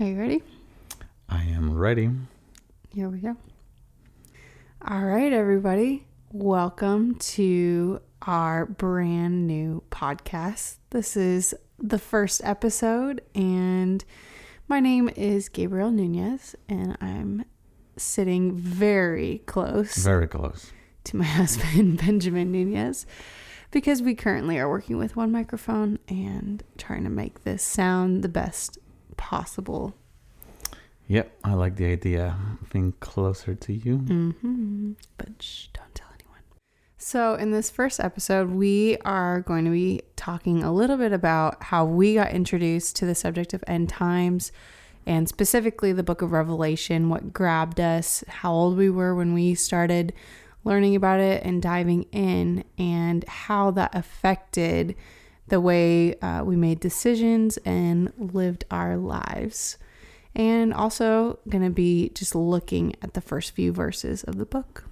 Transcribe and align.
Are 0.00 0.06
you 0.06 0.18
ready? 0.18 0.42
I 1.28 1.44
am 1.44 1.76
ready. 1.76 2.10
Here 2.90 3.08
we 3.08 3.18
go. 3.18 3.36
All 4.86 5.04
right, 5.04 5.32
everybody. 5.32 6.06
Welcome 6.32 7.16
to 7.16 8.00
our 8.22 8.66
brand 8.66 9.46
new 9.46 9.82
podcast. 9.90 10.76
This 10.90 11.16
is 11.16 11.54
the 11.78 11.98
first 11.98 12.40
episode, 12.44 13.20
and 13.34 14.04
my 14.68 14.80
name 14.80 15.08
is 15.16 15.48
Gabriel 15.48 15.90
Nunez, 15.90 16.56
and 16.68 16.96
I'm 17.00 17.44
sitting 17.96 18.54
very 18.56 19.42
close 19.46 19.96
Very 19.96 20.26
close. 20.26 20.72
to 21.04 21.16
my 21.16 21.24
husband, 21.40 21.98
Benjamin 21.98 22.50
Nunez, 22.50 23.06
because 23.70 24.00
we 24.02 24.14
currently 24.14 24.58
are 24.58 24.68
working 24.68 24.96
with 24.98 25.16
one 25.16 25.30
microphone 25.30 25.98
and 26.08 26.62
trying 26.78 27.04
to 27.04 27.10
make 27.10 27.44
this 27.44 27.62
sound 27.62 28.22
the 28.22 28.28
best 28.28 28.78
possible. 29.22 29.94
Yep, 31.06 31.38
I 31.44 31.54
like 31.54 31.76
the 31.76 31.86
idea 31.86 32.36
of 32.60 32.70
being 32.70 32.92
closer 32.98 33.54
to 33.54 33.72
you. 33.72 33.98
hmm 33.98 34.92
But 35.16 35.40
shh, 35.40 35.68
don't 35.72 35.94
tell 35.94 36.08
anyone. 36.12 36.40
So, 36.98 37.34
in 37.34 37.52
this 37.52 37.70
first 37.70 38.00
episode, 38.00 38.50
we 38.50 38.96
are 39.04 39.40
going 39.40 39.64
to 39.64 39.70
be 39.70 40.02
talking 40.16 40.64
a 40.64 40.72
little 40.72 40.96
bit 40.96 41.12
about 41.12 41.62
how 41.62 41.84
we 41.84 42.14
got 42.14 42.32
introduced 42.32 42.96
to 42.96 43.06
the 43.06 43.14
subject 43.14 43.54
of 43.54 43.62
end 43.68 43.88
times 43.88 44.50
and 45.06 45.28
specifically 45.28 45.92
the 45.92 46.02
book 46.02 46.20
of 46.20 46.32
Revelation, 46.32 47.08
what 47.08 47.32
grabbed 47.32 47.78
us, 47.80 48.24
how 48.26 48.52
old 48.52 48.76
we 48.76 48.90
were 48.90 49.14
when 49.14 49.34
we 49.34 49.54
started 49.54 50.12
learning 50.64 50.96
about 50.96 51.20
it 51.20 51.44
and 51.44 51.62
diving 51.62 52.06
in, 52.12 52.64
and 52.76 53.24
how 53.28 53.70
that 53.72 53.94
affected 53.94 54.96
the 55.48 55.60
way 55.60 56.18
uh, 56.20 56.42
we 56.44 56.56
made 56.56 56.80
decisions 56.80 57.58
and 57.64 58.12
lived 58.16 58.64
our 58.70 58.96
lives 58.96 59.76
and 60.34 60.72
also 60.72 61.38
going 61.48 61.64
to 61.64 61.70
be 61.70 62.10
just 62.10 62.34
looking 62.34 62.94
at 63.02 63.14
the 63.14 63.20
first 63.20 63.52
few 63.52 63.72
verses 63.72 64.24
of 64.24 64.38
the 64.38 64.46
book. 64.46 64.84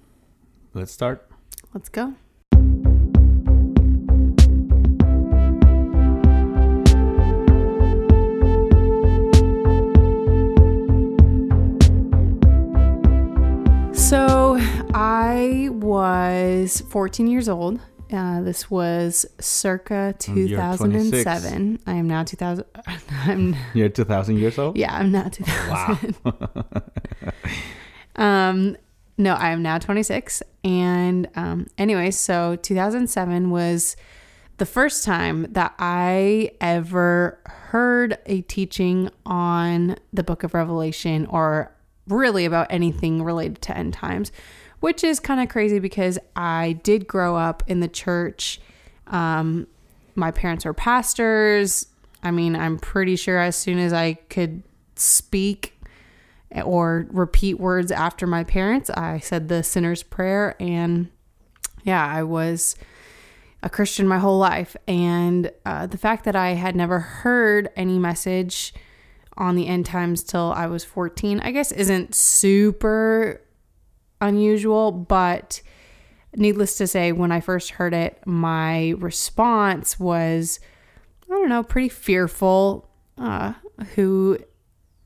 Let's 0.73 0.91
start. 0.91 1.27
Let's 1.73 1.89
go. 1.89 2.13
So 13.93 14.57
I 14.93 15.69
was 15.71 16.81
14 16.89 17.27
years 17.27 17.47
old. 17.47 17.79
Uh, 18.11 18.41
this 18.41 18.69
was 18.69 19.25
circa 19.39 20.13
2007. 20.19 21.79
I 21.87 21.93
am 21.93 22.07
now 22.07 22.23
2000. 22.23 22.65
I'm 23.09 23.55
You're 23.73 23.89
2,000 23.89 24.37
years 24.37 24.57
old? 24.57 24.77
yeah, 24.77 24.95
I'm 24.95 25.11
not 25.11 25.33
2000. 25.33 26.15
Wow. 26.23 26.55
um, 28.15 28.77
no, 29.17 29.33
I 29.35 29.51
am 29.51 29.61
now 29.61 29.77
26. 29.77 30.43
And 30.63 31.29
um, 31.35 31.67
anyway, 31.77 32.11
so 32.11 32.57
2007 32.57 33.49
was 33.49 33.95
the 34.57 34.65
first 34.65 35.03
time 35.03 35.47
that 35.53 35.73
I 35.79 36.51
ever 36.59 37.39
heard 37.45 38.17
a 38.25 38.41
teaching 38.41 39.09
on 39.25 39.95
the 40.11 40.23
book 40.23 40.43
of 40.43 40.53
Revelation 40.53 41.25
or 41.27 41.73
really 42.07 42.45
about 42.45 42.67
anything 42.69 43.23
related 43.23 43.61
to 43.63 43.77
end 43.77 43.93
times, 43.93 44.31
which 44.81 45.03
is 45.03 45.19
kind 45.19 45.39
of 45.39 45.47
crazy 45.47 45.79
because 45.79 46.19
I 46.35 46.79
did 46.83 47.07
grow 47.07 47.37
up 47.37 47.63
in 47.67 47.79
the 47.79 47.87
church. 47.87 48.59
Um, 49.07 49.67
my 50.15 50.31
parents 50.31 50.65
were 50.65 50.73
pastors. 50.73 51.87
I 52.21 52.31
mean, 52.31 52.55
I'm 52.55 52.77
pretty 52.77 53.15
sure 53.15 53.39
as 53.39 53.55
soon 53.55 53.79
as 53.79 53.93
I 53.93 54.15
could 54.29 54.63
speak 54.95 55.79
or 56.65 57.07
repeat 57.11 57.59
words 57.59 57.91
after 57.91 58.27
my 58.27 58.43
parents, 58.43 58.89
I 58.89 59.19
said 59.19 59.47
the 59.47 59.63
sinner's 59.63 60.03
prayer. 60.03 60.55
And 60.59 61.09
yeah, 61.83 62.05
I 62.05 62.23
was 62.23 62.75
a 63.63 63.69
Christian 63.69 64.07
my 64.07 64.17
whole 64.19 64.37
life. 64.37 64.75
And 64.87 65.51
uh, 65.65 65.87
the 65.87 65.97
fact 65.97 66.25
that 66.25 66.35
I 66.35 66.49
had 66.51 66.75
never 66.75 66.99
heard 66.99 67.69
any 67.75 67.99
message 67.99 68.73
on 69.37 69.55
the 69.55 69.67
end 69.67 69.85
times 69.85 70.23
till 70.23 70.51
I 70.53 70.65
was 70.67 70.83
14, 70.83 71.39
I 71.39 71.51
guess 71.51 71.71
isn't 71.71 72.15
super 72.15 73.41
unusual, 74.21 74.91
but 74.91 75.61
needless 76.35 76.77
to 76.77 76.87
say, 76.87 77.11
when 77.11 77.31
I 77.31 77.41
first 77.41 77.71
heard 77.71 77.93
it, 77.93 78.21
my 78.25 78.91
response 78.97 79.99
was, 79.99 80.59
I 81.25 81.33
don't 81.33 81.49
know, 81.49 81.63
pretty 81.63 81.89
fearful. 81.89 82.87
Uh, 83.17 83.53
who, 83.95 84.37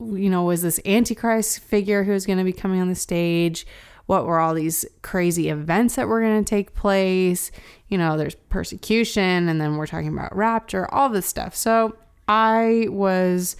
you 0.00 0.30
know, 0.30 0.44
was 0.44 0.62
this 0.62 0.78
Antichrist 0.86 1.58
figure 1.58 2.04
who 2.04 2.12
was 2.12 2.26
going 2.26 2.38
to 2.38 2.44
be 2.44 2.52
coming 2.52 2.80
on 2.80 2.88
the 2.88 2.94
stage? 2.94 3.66
What 4.06 4.24
were 4.24 4.38
all 4.38 4.54
these 4.54 4.84
crazy 5.02 5.48
events 5.48 5.96
that 5.96 6.06
were 6.06 6.20
going 6.20 6.44
to 6.44 6.48
take 6.48 6.74
place? 6.74 7.50
You 7.88 7.98
know, 7.98 8.16
there's 8.16 8.36
persecution, 8.36 9.48
and 9.48 9.60
then 9.60 9.76
we're 9.76 9.88
talking 9.88 10.08
about 10.08 10.34
rapture, 10.36 10.92
all 10.94 11.08
this 11.08 11.26
stuff. 11.26 11.56
So 11.56 11.96
I 12.28 12.86
was, 12.88 13.56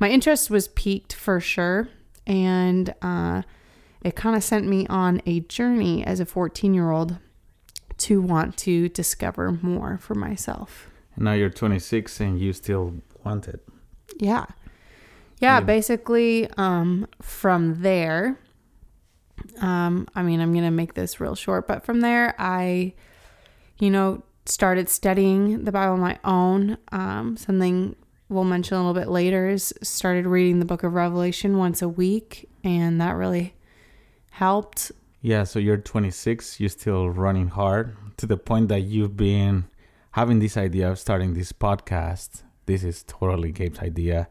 my 0.00 0.10
interest 0.10 0.50
was 0.50 0.66
piqued 0.68 1.12
for 1.12 1.38
sure. 1.38 1.88
And, 2.26 2.92
uh, 3.02 3.42
it 4.04 4.14
kind 4.14 4.36
of 4.36 4.44
sent 4.44 4.66
me 4.66 4.86
on 4.88 5.20
a 5.26 5.40
journey 5.40 6.04
as 6.04 6.20
a 6.20 6.26
14 6.26 6.74
year 6.74 6.90
old 6.90 7.16
to 7.96 8.20
want 8.20 8.56
to 8.58 8.88
discover 8.90 9.58
more 9.62 9.98
for 9.98 10.14
myself. 10.14 10.88
And 11.16 11.24
now 11.24 11.32
you're 11.32 11.48
26 11.50 12.20
and 12.20 12.38
you 12.40 12.52
still 12.52 12.94
want 13.24 13.48
it. 13.48 13.66
Yeah. 14.18 14.44
Yeah, 15.40 15.58
Yeah. 15.58 15.60
basically 15.60 16.48
um 16.56 17.06
from 17.22 17.82
there 17.82 18.38
um 19.60 20.06
I 20.14 20.22
mean, 20.22 20.40
I'm 20.40 20.52
going 20.52 20.64
to 20.64 20.70
make 20.70 20.94
this 20.94 21.20
real 21.20 21.34
short, 21.34 21.66
but 21.66 21.84
from 21.84 22.00
there 22.00 22.34
I 22.38 22.94
you 23.78 23.90
know 23.90 24.22
started 24.46 24.88
studying 24.88 25.64
the 25.64 25.72
Bible 25.72 25.94
on 25.94 26.00
my 26.00 26.18
own. 26.24 26.76
Um 26.92 27.36
something 27.36 27.96
we'll 28.28 28.44
mention 28.44 28.76
a 28.76 28.80
little 28.86 29.00
bit 29.00 29.08
later 29.10 29.48
is 29.48 29.72
started 29.82 30.26
reading 30.26 30.58
the 30.58 30.64
book 30.64 30.82
of 30.82 30.92
Revelation 30.94 31.58
once 31.58 31.82
a 31.82 31.88
week 31.88 32.48
and 32.64 33.00
that 33.00 33.12
really 33.16 33.54
helped. 34.34 34.90
Yeah, 35.22 35.44
so 35.44 35.58
you're 35.60 35.76
26, 35.76 36.58
you're 36.58 36.68
still 36.68 37.08
running 37.08 37.48
hard 37.48 37.96
to 38.16 38.26
the 38.26 38.36
point 38.36 38.68
that 38.68 38.80
you've 38.80 39.16
been 39.16 39.66
having 40.10 40.40
this 40.40 40.56
idea 40.56 40.90
of 40.90 40.98
starting 40.98 41.34
this 41.34 41.52
podcast. 41.52 42.42
This 42.66 42.82
is 42.82 43.04
totally 43.04 43.52
Gabe's 43.52 43.78
idea. 43.78 44.28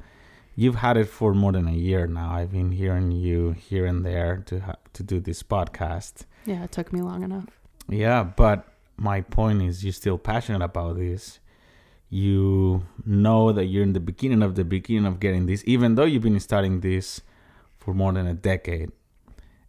You've 0.56 0.76
had 0.76 0.98
it 0.98 1.06
for 1.06 1.34
more 1.34 1.54
than 1.54 1.68
a 1.68 1.74
year 1.74 2.06
now. 2.06 2.34
I've 2.34 2.52
been 2.52 2.72
hearing 2.72 3.12
you 3.12 3.52
here 3.52 3.86
and 3.86 4.06
there 4.06 4.44
to 4.48 4.60
ha- 4.60 4.76
to 4.94 5.04
do 5.04 5.20
this 5.20 5.42
podcast. 5.42 6.26
Yeah, 6.46 6.64
it 6.66 6.72
took 6.72 6.92
me 6.92 7.02
long 7.02 7.24
enough. 7.24 7.48
Yeah, 7.88 8.24
but 8.24 8.68
my 8.98 9.22
point 9.22 9.62
is 9.64 9.84
you're 9.84 9.94
still 9.94 10.18
passionate 10.18 10.64
about 10.64 10.98
this. 10.98 11.40
You 12.10 12.84
know 13.06 13.52
that 13.54 13.66
you're 13.66 13.84
in 13.84 13.94
the 13.94 14.00
beginning 14.00 14.44
of 14.44 14.56
the 14.56 14.66
beginning 14.66 15.06
of 15.06 15.20
getting 15.20 15.46
this, 15.48 15.64
even 15.66 15.96
though 15.96 16.06
you've 16.06 16.24
been 16.24 16.40
studying 16.40 16.82
this 16.82 17.22
for 17.80 17.94
more 17.94 18.12
than 18.12 18.28
a 18.28 18.34
decade. 18.34 18.92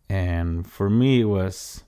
And 0.08 0.66
for 0.66 0.90
me, 0.90 1.22
it 1.22 1.24
was 1.24 1.84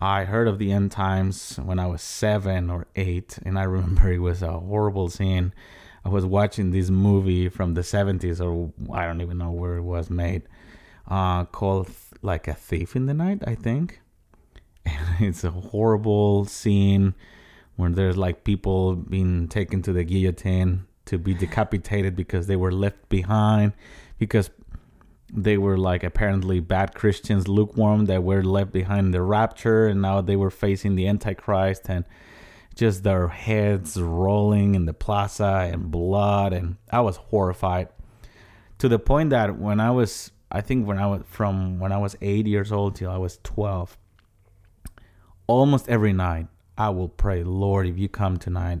I 0.00 0.24
heard 0.24 0.48
of 0.48 0.58
the 0.58 0.72
end 0.72 0.92
times 0.92 1.56
when 1.56 1.78
I 1.78 1.86
was 1.86 2.02
seven 2.02 2.70
or 2.70 2.86
eight, 2.96 3.38
and 3.44 3.58
I 3.58 3.62
remember 3.76 4.12
it 4.12 4.18
was 4.18 4.42
a 4.42 4.58
horrible 4.58 5.08
scene. 5.08 5.52
I 6.04 6.10
was 6.10 6.26
watching 6.26 6.70
this 6.70 6.90
movie 6.90 7.48
from 7.48 7.74
the 7.74 7.80
70s, 7.80 8.38
or 8.38 8.72
I 8.94 9.06
don't 9.06 9.22
even 9.22 9.38
know 9.38 9.50
where 9.50 9.76
it 9.76 9.82
was 9.82 10.10
made, 10.10 10.42
uh, 11.08 11.44
called 11.44 11.90
like 12.20 12.46
a 12.46 12.54
thief 12.54 12.94
in 12.96 13.06
the 13.06 13.14
night, 13.14 13.42
I 13.46 13.54
think 13.54 14.00
And 14.86 15.26
it's 15.26 15.44
a 15.44 15.50
horrible 15.50 16.44
scene 16.44 17.14
where 17.76 17.90
there's 17.90 18.16
like 18.16 18.44
people 18.44 18.96
being 18.96 19.48
taken 19.48 19.82
to 19.82 19.92
the 19.92 20.04
guillotine 20.04 20.86
to 21.06 21.18
be 21.18 21.34
decapitated 21.34 22.16
because 22.16 22.46
they 22.46 22.56
were 22.56 22.72
left 22.72 23.08
behind 23.08 23.72
because 24.18 24.50
they 25.32 25.58
were 25.58 25.78
like 25.78 26.04
apparently 26.04 26.60
bad 26.60 26.94
Christians, 26.94 27.48
lukewarm 27.48 28.06
that 28.06 28.22
were 28.22 28.42
left 28.42 28.72
behind 28.72 29.06
in 29.06 29.10
the 29.12 29.22
rapture, 29.22 29.86
and 29.86 30.02
now 30.02 30.20
they 30.20 30.36
were 30.36 30.50
facing 30.50 30.94
the 30.94 31.08
Antichrist 31.08 31.88
and 31.88 32.04
just 32.74 33.04
their 33.04 33.28
heads 33.28 34.00
rolling 34.00 34.74
in 34.74 34.86
the 34.86 34.92
plaza 34.92 35.68
and 35.72 35.90
blood, 35.90 36.52
and 36.52 36.76
I 36.90 37.00
was 37.00 37.16
horrified 37.16 37.88
to 38.78 38.88
the 38.88 38.98
point 38.98 39.30
that 39.30 39.58
when 39.58 39.80
I 39.80 39.90
was, 39.90 40.32
I 40.50 40.60
think 40.60 40.86
when 40.86 40.98
I 40.98 41.06
was 41.06 41.22
from 41.26 41.78
when 41.78 41.92
I 41.92 41.98
was 41.98 42.16
eight 42.20 42.46
years 42.46 42.72
old 42.72 42.96
till 42.96 43.10
I 43.10 43.18
was 43.18 43.38
twelve, 43.42 43.96
almost 45.46 45.88
every 45.88 46.12
night 46.12 46.48
I 46.76 46.90
will 46.90 47.08
pray, 47.08 47.44
Lord, 47.44 47.86
if 47.86 47.98
you 47.98 48.08
come 48.08 48.36
tonight, 48.36 48.80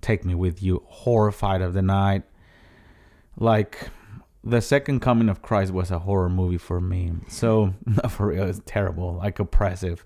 take 0.00 0.24
me 0.24 0.34
with 0.34 0.62
you. 0.62 0.82
Horrified 0.86 1.62
of 1.62 1.72
the 1.72 1.82
night, 1.82 2.24
like 3.36 3.90
the 4.42 4.60
second 4.60 5.00
coming 5.00 5.28
of 5.28 5.42
Christ 5.42 5.72
was 5.72 5.90
a 5.90 5.98
horror 5.98 6.30
movie 6.30 6.58
for 6.58 6.80
me. 6.80 7.12
So 7.28 7.74
for 8.08 8.28
real, 8.28 8.48
it's 8.48 8.60
terrible, 8.64 9.14
like 9.14 9.38
oppressive. 9.38 10.04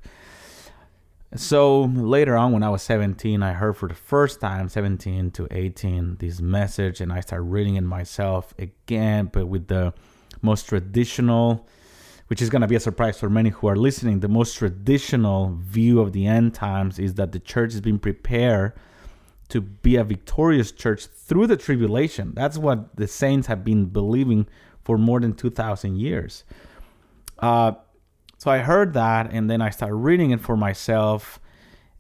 So 1.37 1.85
later 1.85 2.37
on, 2.37 2.53
when 2.53 2.63
I 2.63 2.69
was 2.69 2.83
17, 2.83 3.43
I 3.43 3.53
heard 3.53 3.77
for 3.77 3.89
the 3.89 3.95
first 3.95 4.41
time, 4.41 4.69
17 4.69 5.33
to 5.33 5.49
18, 5.51 6.17
this 6.21 6.41
message, 6.41 7.01
and 7.01 7.13
I 7.13 7.21
started 7.21 7.45
reading 7.45 7.75
it 7.75 7.81
myself 7.81 8.55
again, 8.59 9.31
but 9.33 9.47
with 9.47 9.67
the 9.67 9.93
most 10.43 10.69
traditional, 10.69 11.67
which 12.29 12.41
is 12.41 12.51
going 12.51 12.63
to 12.63 12.69
be 12.69 12.77
a 12.77 12.81
surprise 12.81 13.19
for 13.19 13.29
many 13.29 13.51
who 13.51 13.67
are 13.67 13.75
listening. 13.75 14.21
The 14.21 14.29
most 14.29 14.57
traditional 14.57 15.59
view 15.61 16.01
of 16.01 16.13
the 16.13 16.27
end 16.27 16.55
times 16.55 17.01
is 17.01 17.15
that 17.15 17.33
the 17.33 17.41
church 17.41 17.75
is 17.75 17.81
being 17.81 17.99
prepared 17.99 18.75
to 19.49 19.61
be 19.61 19.97
a 19.97 20.05
victorious 20.05 20.73
church 20.73 21.07
through 21.07 21.47
the 21.47 21.57
tribulation. 21.57 22.33
That's 22.35 22.59
what 22.59 22.97
the 22.97 23.07
saints 23.07 23.47
have 23.47 23.65
been 23.65 23.87
believing 23.87 24.47
for 24.83 24.99
more 24.99 25.21
than 25.21 25.35
2,000 25.35 25.97
years. 25.97 26.45
Uh, 27.39 27.73
so 28.39 28.51
I 28.51 28.59
heard 28.59 28.95
that, 28.95 29.33
and 29.33 29.51
then 29.51 29.63
I 29.63 29.71
started 29.71 29.97
reading 29.97 30.31
it 30.31 30.41
for 30.41 30.57
myself, 30.57 31.41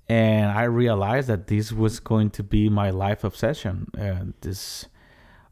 and 0.08 0.50
I 0.50 0.64
realized 0.64 1.28
that 1.28 1.46
this 1.46 1.72
was 1.72 2.00
going 2.00 2.30
to 2.30 2.42
be 2.42 2.68
my 2.68 2.90
life 2.90 3.24
obsession. 3.24 3.88
Uh, 3.98 4.32
this, 4.42 4.86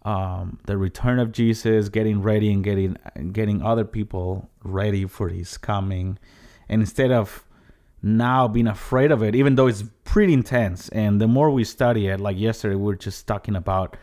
um, 0.03 0.59
the 0.67 0.77
return 0.77 1.19
of 1.19 1.33
Jesus, 1.33 1.89
getting 1.89 2.21
ready 2.21 2.53
and 2.53 2.63
getting 2.63 2.97
getting 3.33 3.63
other 3.63 3.85
people 3.85 4.51
ready 4.63 5.07
for 5.07 5.31
His 5.31 5.57
coming, 5.57 6.19
and 6.69 6.83
instead 6.83 7.11
of 7.11 7.47
now 8.03 8.49
being 8.49 8.67
afraid 8.67 9.13
of 9.13 9.23
it, 9.23 9.35
even 9.35 9.55
though 9.55 9.69
it's 9.69 9.85
pretty 10.05 10.33
intense, 10.33 10.89
and 10.89 11.21
the 11.21 11.29
more 11.29 11.51
we 11.51 11.65
study 11.65 12.09
it, 12.09 12.21
like 12.21 12.39
yesterday, 12.39 12.75
we 12.75 12.83
were 12.83 12.97
just 12.97 13.27
talking 13.27 13.55
about 13.55 13.97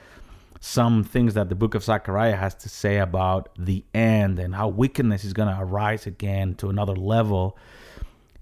some 0.62 1.04
things 1.04 1.34
that 1.36 1.50
the 1.50 1.56
book 1.56 1.74
of 1.76 1.84
Zechariah 1.84 2.36
has 2.36 2.54
to 2.56 2.70
say 2.70 2.98
about 2.98 3.50
the 3.58 3.84
end 3.94 4.40
and 4.40 4.56
how 4.56 4.68
wickedness 4.68 5.24
is 5.24 5.34
going 5.34 5.54
to 5.54 5.62
arise 5.62 6.06
again 6.06 6.56
to 6.56 6.70
another 6.70 6.96
level. 6.96 7.58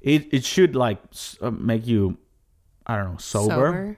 It 0.02 0.34
it 0.34 0.44
should 0.44 0.76
like 0.76 1.00
uh, 1.42 1.52
make 1.52 1.86
you 1.86 2.18
I 2.86 2.98
don't 2.98 3.14
know, 3.14 3.18
sober. 3.18 3.50
sober. 3.50 3.98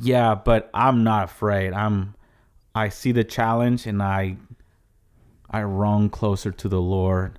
Yeah, 0.00 0.34
but 0.34 0.70
I'm 0.74 1.04
not 1.04 1.24
afraid. 1.24 1.72
I'm 1.72 2.14
I 2.74 2.88
see 2.88 3.12
the 3.12 3.24
challenge 3.24 3.86
and 3.86 4.02
I 4.02 4.36
I 5.50 5.62
run 5.62 6.10
closer 6.10 6.50
to 6.50 6.68
the 6.68 6.80
Lord. 6.80 7.38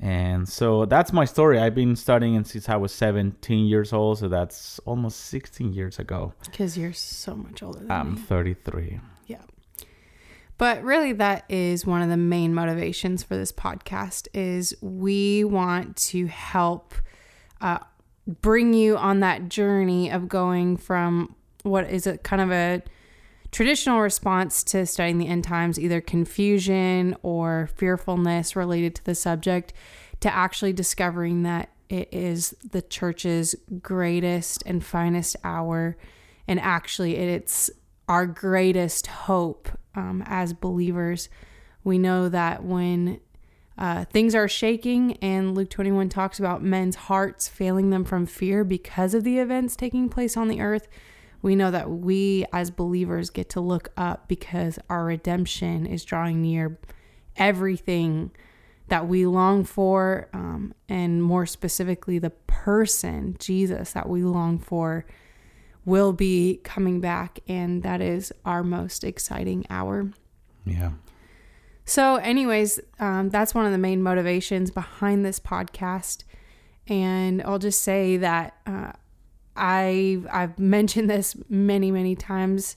And 0.00 0.48
so 0.48 0.86
that's 0.86 1.12
my 1.12 1.26
story. 1.26 1.58
I've 1.58 1.74
been 1.74 1.94
studying 1.94 2.42
since 2.44 2.68
I 2.68 2.76
was 2.76 2.92
17 2.92 3.66
years 3.66 3.92
old, 3.92 4.18
so 4.18 4.28
that's 4.28 4.78
almost 4.80 5.20
16 5.26 5.72
years 5.74 5.98
ago. 5.98 6.32
Because 6.44 6.78
you're 6.78 6.94
so 6.94 7.34
much 7.34 7.62
older 7.62 7.80
than 7.80 7.90
I'm 7.90 8.14
me. 8.14 8.20
33. 8.20 9.00
But 10.60 10.84
really 10.84 11.14
that 11.14 11.46
is 11.48 11.86
one 11.86 12.02
of 12.02 12.10
the 12.10 12.18
main 12.18 12.52
motivations 12.52 13.22
for 13.22 13.34
this 13.34 13.50
podcast 13.50 14.28
is 14.34 14.76
we 14.82 15.42
want 15.42 15.96
to 15.96 16.26
help 16.26 16.94
uh, 17.62 17.78
bring 18.26 18.74
you 18.74 18.98
on 18.98 19.20
that 19.20 19.48
journey 19.48 20.10
of 20.10 20.28
going 20.28 20.76
from 20.76 21.34
what 21.62 21.88
is 21.88 22.06
a 22.06 22.18
kind 22.18 22.42
of 22.42 22.52
a 22.52 22.82
traditional 23.50 24.00
response 24.00 24.62
to 24.64 24.86
studying 24.86 25.18
the 25.18 25.26
end 25.26 25.44
times, 25.44 25.78
either 25.78 26.00
confusion 26.00 27.16
or 27.22 27.68
fearfulness 27.76 28.54
related 28.54 28.94
to 28.96 29.04
the 29.04 29.14
subject, 29.14 29.72
to 30.20 30.32
actually 30.32 30.72
discovering 30.72 31.42
that 31.42 31.70
it 31.88 32.08
is 32.12 32.54
the 32.70 32.82
church's 32.82 33.54
greatest 33.82 34.62
and 34.64 34.84
finest 34.84 35.36
hour. 35.42 35.96
And 36.46 36.60
actually, 36.60 37.16
it's 37.16 37.70
our 38.08 38.26
greatest 38.26 39.06
hope 39.08 39.68
um, 39.94 40.22
as 40.26 40.52
believers. 40.52 41.28
We 41.82 41.98
know 41.98 42.28
that 42.28 42.62
when 42.62 43.20
uh, 43.76 44.04
things 44.04 44.34
are 44.34 44.46
shaking, 44.46 45.16
and 45.22 45.54
Luke 45.54 45.70
21 45.70 46.10
talks 46.10 46.38
about 46.38 46.62
men's 46.62 46.96
hearts 46.96 47.48
failing 47.48 47.90
them 47.90 48.04
from 48.04 48.26
fear 48.26 48.62
because 48.62 49.14
of 49.14 49.24
the 49.24 49.38
events 49.38 49.74
taking 49.74 50.08
place 50.08 50.36
on 50.36 50.48
the 50.48 50.60
earth, 50.60 50.86
we 51.42 51.56
know 51.56 51.70
that 51.70 51.90
we 51.90 52.44
as 52.52 52.70
believers 52.70 53.30
get 53.30 53.48
to 53.50 53.60
look 53.60 53.90
up 53.96 54.28
because 54.28 54.78
our 54.88 55.04
redemption 55.04 55.86
is 55.86 56.04
drawing 56.04 56.42
near. 56.42 56.78
Everything 57.36 58.30
that 58.88 59.06
we 59.06 59.24
long 59.24 59.64
for, 59.64 60.28
um, 60.32 60.74
and 60.88 61.22
more 61.22 61.46
specifically, 61.46 62.18
the 62.18 62.30
person, 62.30 63.36
Jesus, 63.38 63.92
that 63.92 64.08
we 64.08 64.22
long 64.24 64.58
for 64.58 65.06
will 65.84 66.12
be 66.12 66.60
coming 66.64 67.00
back, 67.00 67.38
and 67.48 67.82
that 67.82 68.00
is 68.00 68.32
our 68.44 68.62
most 68.62 69.04
exciting 69.04 69.64
hour. 69.70 70.10
Yeah. 70.66 70.90
So, 71.84 72.16
anyways, 72.16 72.78
um, 72.98 73.30
that's 73.30 73.54
one 73.54 73.64
of 73.64 73.72
the 73.72 73.78
main 73.78 74.02
motivations 74.02 74.70
behind 74.70 75.24
this 75.24 75.40
podcast. 75.40 76.24
And 76.86 77.42
I'll 77.42 77.58
just 77.58 77.82
say 77.82 78.16
that 78.16 78.56
uh, 78.66 78.92
I 79.56 80.22
I've 80.30 80.58
mentioned 80.58 81.10
this 81.10 81.36
many 81.48 81.90
many 81.90 82.14
times 82.14 82.76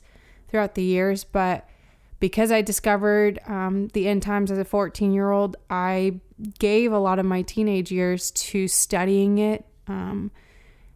throughout 0.50 0.76
the 0.76 0.84
years, 0.84 1.24
but 1.24 1.68
because 2.20 2.52
I 2.52 2.62
discovered 2.62 3.40
um, 3.48 3.90
the 3.90 4.08
end 4.08 4.24
times 4.24 4.50
as 4.50 4.58
a 4.58 4.66
14 4.66 5.14
year 5.14 5.32
old, 5.32 5.58
I 5.70 6.22
gave 6.60 6.92
a 6.92 7.00
lot 7.00 7.20
of 7.20 7.26
my 7.26 7.42
teenage 7.42 7.92
years 7.92 8.32
to 8.32 8.68
studying 8.68 9.40
it. 9.40 9.66
Um, 9.88 10.32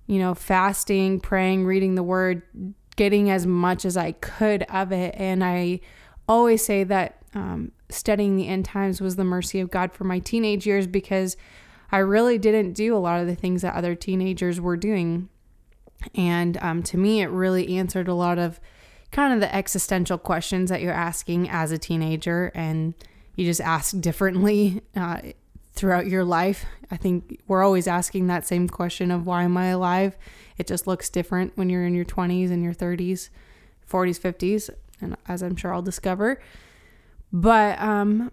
you 0.05 0.19
know, 0.19 0.33
fasting, 0.33 1.19
praying, 1.19 1.65
reading 1.65 1.95
the 1.95 2.03
word, 2.03 2.41
getting 2.95 3.29
as 3.29 3.45
much 3.45 3.85
as 3.85 3.97
I 3.97 4.13
could 4.13 4.63
of 4.63 4.91
it. 4.93 5.13
And 5.17 5.43
I 5.43 5.81
always 6.27 6.63
say 6.65 6.83
that 6.85 7.21
um, 7.35 7.71
studying 7.89 8.37
the 8.37 8.47
end 8.47 8.65
times 8.65 9.01
was 9.01 9.17
the 9.17 9.23
mercy 9.23 9.59
of 9.59 9.69
God 9.69 9.93
for 9.93 10.05
my 10.05 10.19
teenage 10.19 10.65
years 10.65 10.87
because 10.87 11.37
I 11.91 11.99
really 11.99 12.37
didn't 12.37 12.73
do 12.73 12.95
a 12.95 12.99
lot 12.99 13.21
of 13.21 13.27
the 13.27 13.35
things 13.35 13.61
that 13.61 13.75
other 13.75 13.95
teenagers 13.95 14.59
were 14.59 14.77
doing. 14.77 15.29
And 16.15 16.57
um, 16.57 16.83
to 16.83 16.97
me, 16.97 17.21
it 17.21 17.27
really 17.27 17.77
answered 17.77 18.07
a 18.07 18.13
lot 18.13 18.37
of 18.39 18.59
kind 19.11 19.33
of 19.33 19.39
the 19.39 19.53
existential 19.53 20.17
questions 20.17 20.69
that 20.69 20.81
you're 20.81 20.93
asking 20.93 21.49
as 21.49 21.71
a 21.71 21.77
teenager. 21.77 22.51
And 22.53 22.93
you 23.35 23.45
just 23.45 23.61
ask 23.61 23.99
differently 23.99 24.81
uh, 24.95 25.21
throughout 25.73 26.07
your 26.07 26.23
life. 26.23 26.65
I 26.89 26.97
think 26.97 27.39
we're 27.47 27.63
always 27.63 27.87
asking 27.87 28.27
that 28.27 28.45
same 28.47 28.67
question 28.67 29.11
of 29.11 29.25
why 29.25 29.43
am 29.43 29.55
I 29.57 29.67
alive? 29.67 30.17
It 30.57 30.67
just 30.67 30.87
looks 30.87 31.09
different 31.09 31.53
when 31.55 31.69
you're 31.69 31.85
in 31.85 31.93
your 31.93 32.05
20s 32.05 32.51
and 32.51 32.63
your 32.63 32.73
30s, 32.73 33.29
40s, 33.89 34.19
50s, 34.19 34.69
and 34.99 35.15
as 35.27 35.43
I'm 35.43 35.55
sure 35.55 35.73
I'll 35.73 35.81
discover. 35.83 36.41
But 37.31 37.79
um, 37.79 38.31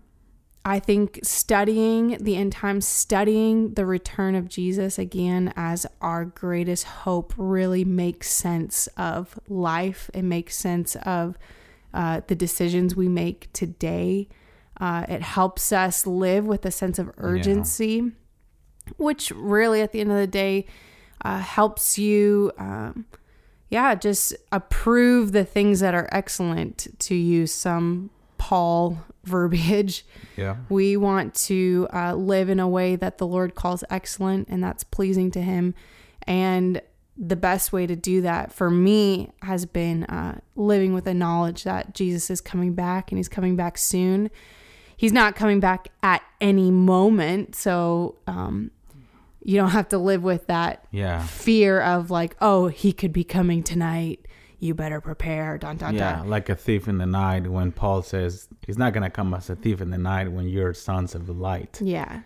I 0.65 0.79
think 0.79 1.21
studying 1.23 2.17
the 2.21 2.37
end 2.37 2.53
times, 2.53 2.89
studying 2.89 3.75
the 3.75 3.85
return 3.85 4.35
of 4.35 4.49
Jesus 4.49 4.99
again 4.99 5.53
as 5.57 5.87
our 6.01 6.25
greatest 6.25 6.85
hope 6.85 7.35
really 7.37 7.85
makes 7.85 8.31
sense 8.31 8.87
of 8.97 9.39
life. 9.49 10.11
It 10.15 10.23
makes 10.23 10.57
sense 10.57 10.97
of 11.05 11.37
uh, 11.93 12.23
the 12.27 12.35
decisions 12.35 12.97
we 12.97 13.09
make 13.09 13.53
today 13.53 14.29
uh, 14.81 15.05
it 15.09 15.23
helps 15.23 15.73
us 15.73 16.07
live 16.07 16.45
with 16.45 16.67
a 16.67 16.71
sense 16.71 16.99
of 16.99 17.13
urgency, 17.19 18.03
yeah. 18.05 18.93
which 18.97 19.31
really, 19.31 19.81
at 19.81 19.93
the 19.93 20.01
end 20.01 20.11
of 20.11 20.17
the 20.17 20.27
day, 20.27 20.67
uh, 21.25 21.39
helps 21.39 21.99
you, 21.99 22.51
um, 22.59 23.07
yeah, 23.71 23.95
just 23.95 24.35
approve 24.51 25.33
the 25.33 25.45
things 25.45 25.81
that 25.81 25.95
are 25.95 26.09
excellent, 26.11 26.89
to 26.99 27.15
use 27.15 27.53
some 27.53 28.11
Paul 28.45 28.99
verbiage. 29.25 30.05
Yeah. 30.37 30.57
We 30.69 30.97
want 30.97 31.35
to 31.47 31.89
uh, 31.93 32.15
live 32.15 32.49
in 32.49 32.61
a 32.61 32.69
way 32.69 32.97
that 32.97 33.19
the 33.19 33.27
Lord 33.27 33.55
calls 33.55 33.85
excellent 33.89 34.49
and 34.49 34.63
that's 34.63 34.85
pleasing 34.85 35.31
to 35.31 35.41
Him. 35.41 35.75
And 36.27 36.83
the 37.17 37.37
best 37.37 37.73
way 37.73 37.87
to 37.87 37.95
do 37.97 38.21
that 38.23 38.53
for 38.53 38.69
me 38.71 39.31
has 39.43 39.65
been 39.65 40.05
uh, 40.05 40.41
living 40.57 40.93
with 40.93 41.05
the 41.05 41.15
knowledge 41.15 41.63
that 41.65 41.95
Jesus 41.95 42.29
is 42.29 42.41
coming 42.41 42.75
back 42.75 43.13
and 43.13 43.19
He's 43.19 43.29
coming 43.29 43.57
back 43.57 43.79
soon 43.79 44.31
he's 44.97 45.13
not 45.13 45.37
coming 45.37 45.61
back 45.61 45.89
at 46.03 46.23
any 46.41 46.71
moment. 46.71 47.55
So 47.55 48.17
um, 48.27 48.71
you 49.43 49.57
don't 49.57 49.71
have 49.71 49.89
to 49.89 49.99
live 49.99 50.23
with 50.23 50.47
that 50.47 50.87
yeah. 50.91 51.23
fear 51.27 51.81
of 51.81 52.11
like, 52.11 52.37
oh, 52.41 52.69
he 52.69 52.93
could 52.93 53.13
be 53.13 53.25
coming 53.25 53.63
tonight. 53.63 54.27
You 54.61 54.75
better 54.75 55.01
prepare. 55.01 55.59
Dun, 55.59 55.77
dun, 55.77 55.95
yeah, 55.95 56.17
dun. 56.17 56.29
like 56.29 56.49
a 56.49 56.55
thief 56.55 56.89
in 56.89 56.99
the 56.99 57.07
night 57.07 57.47
when 57.47 57.73
Paul 57.73 58.03
says 58.03 58.49
he's 58.67 58.79
not 58.79 58.93
going 58.93 59.03
to 59.03 59.11
come 59.11 59.35
as 59.35 59.51
a 59.51 59.57
thief 59.57 59.81
in 59.81 59.91
the 59.91 59.99
night 59.99 60.33
when 60.33 60.49
you're 60.49 60.75
sons 60.75 61.15
of 61.15 61.27
the 61.27 61.33
light. 61.33 61.81
Yeah. 61.83 62.23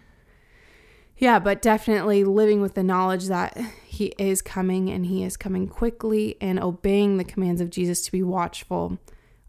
Yeah, 1.19 1.41
but 1.41 1.61
definitely 1.61 2.23
living 2.23 2.61
with 2.61 2.75
the 2.75 2.85
knowledge 2.85 3.27
that 3.27 3.59
he 3.85 4.15
is 4.19 4.41
coming 4.41 4.89
and 4.89 5.05
he 5.05 5.25
is 5.25 5.37
coming 5.37 5.67
quickly 5.67 6.37
and 6.41 6.61
obeying 6.61 7.19
the 7.19 7.25
commands 7.25 7.61
of 7.61 7.71
Jesus 7.71 8.05
to 8.05 8.13
be 8.13 8.23
watchful 8.23 8.99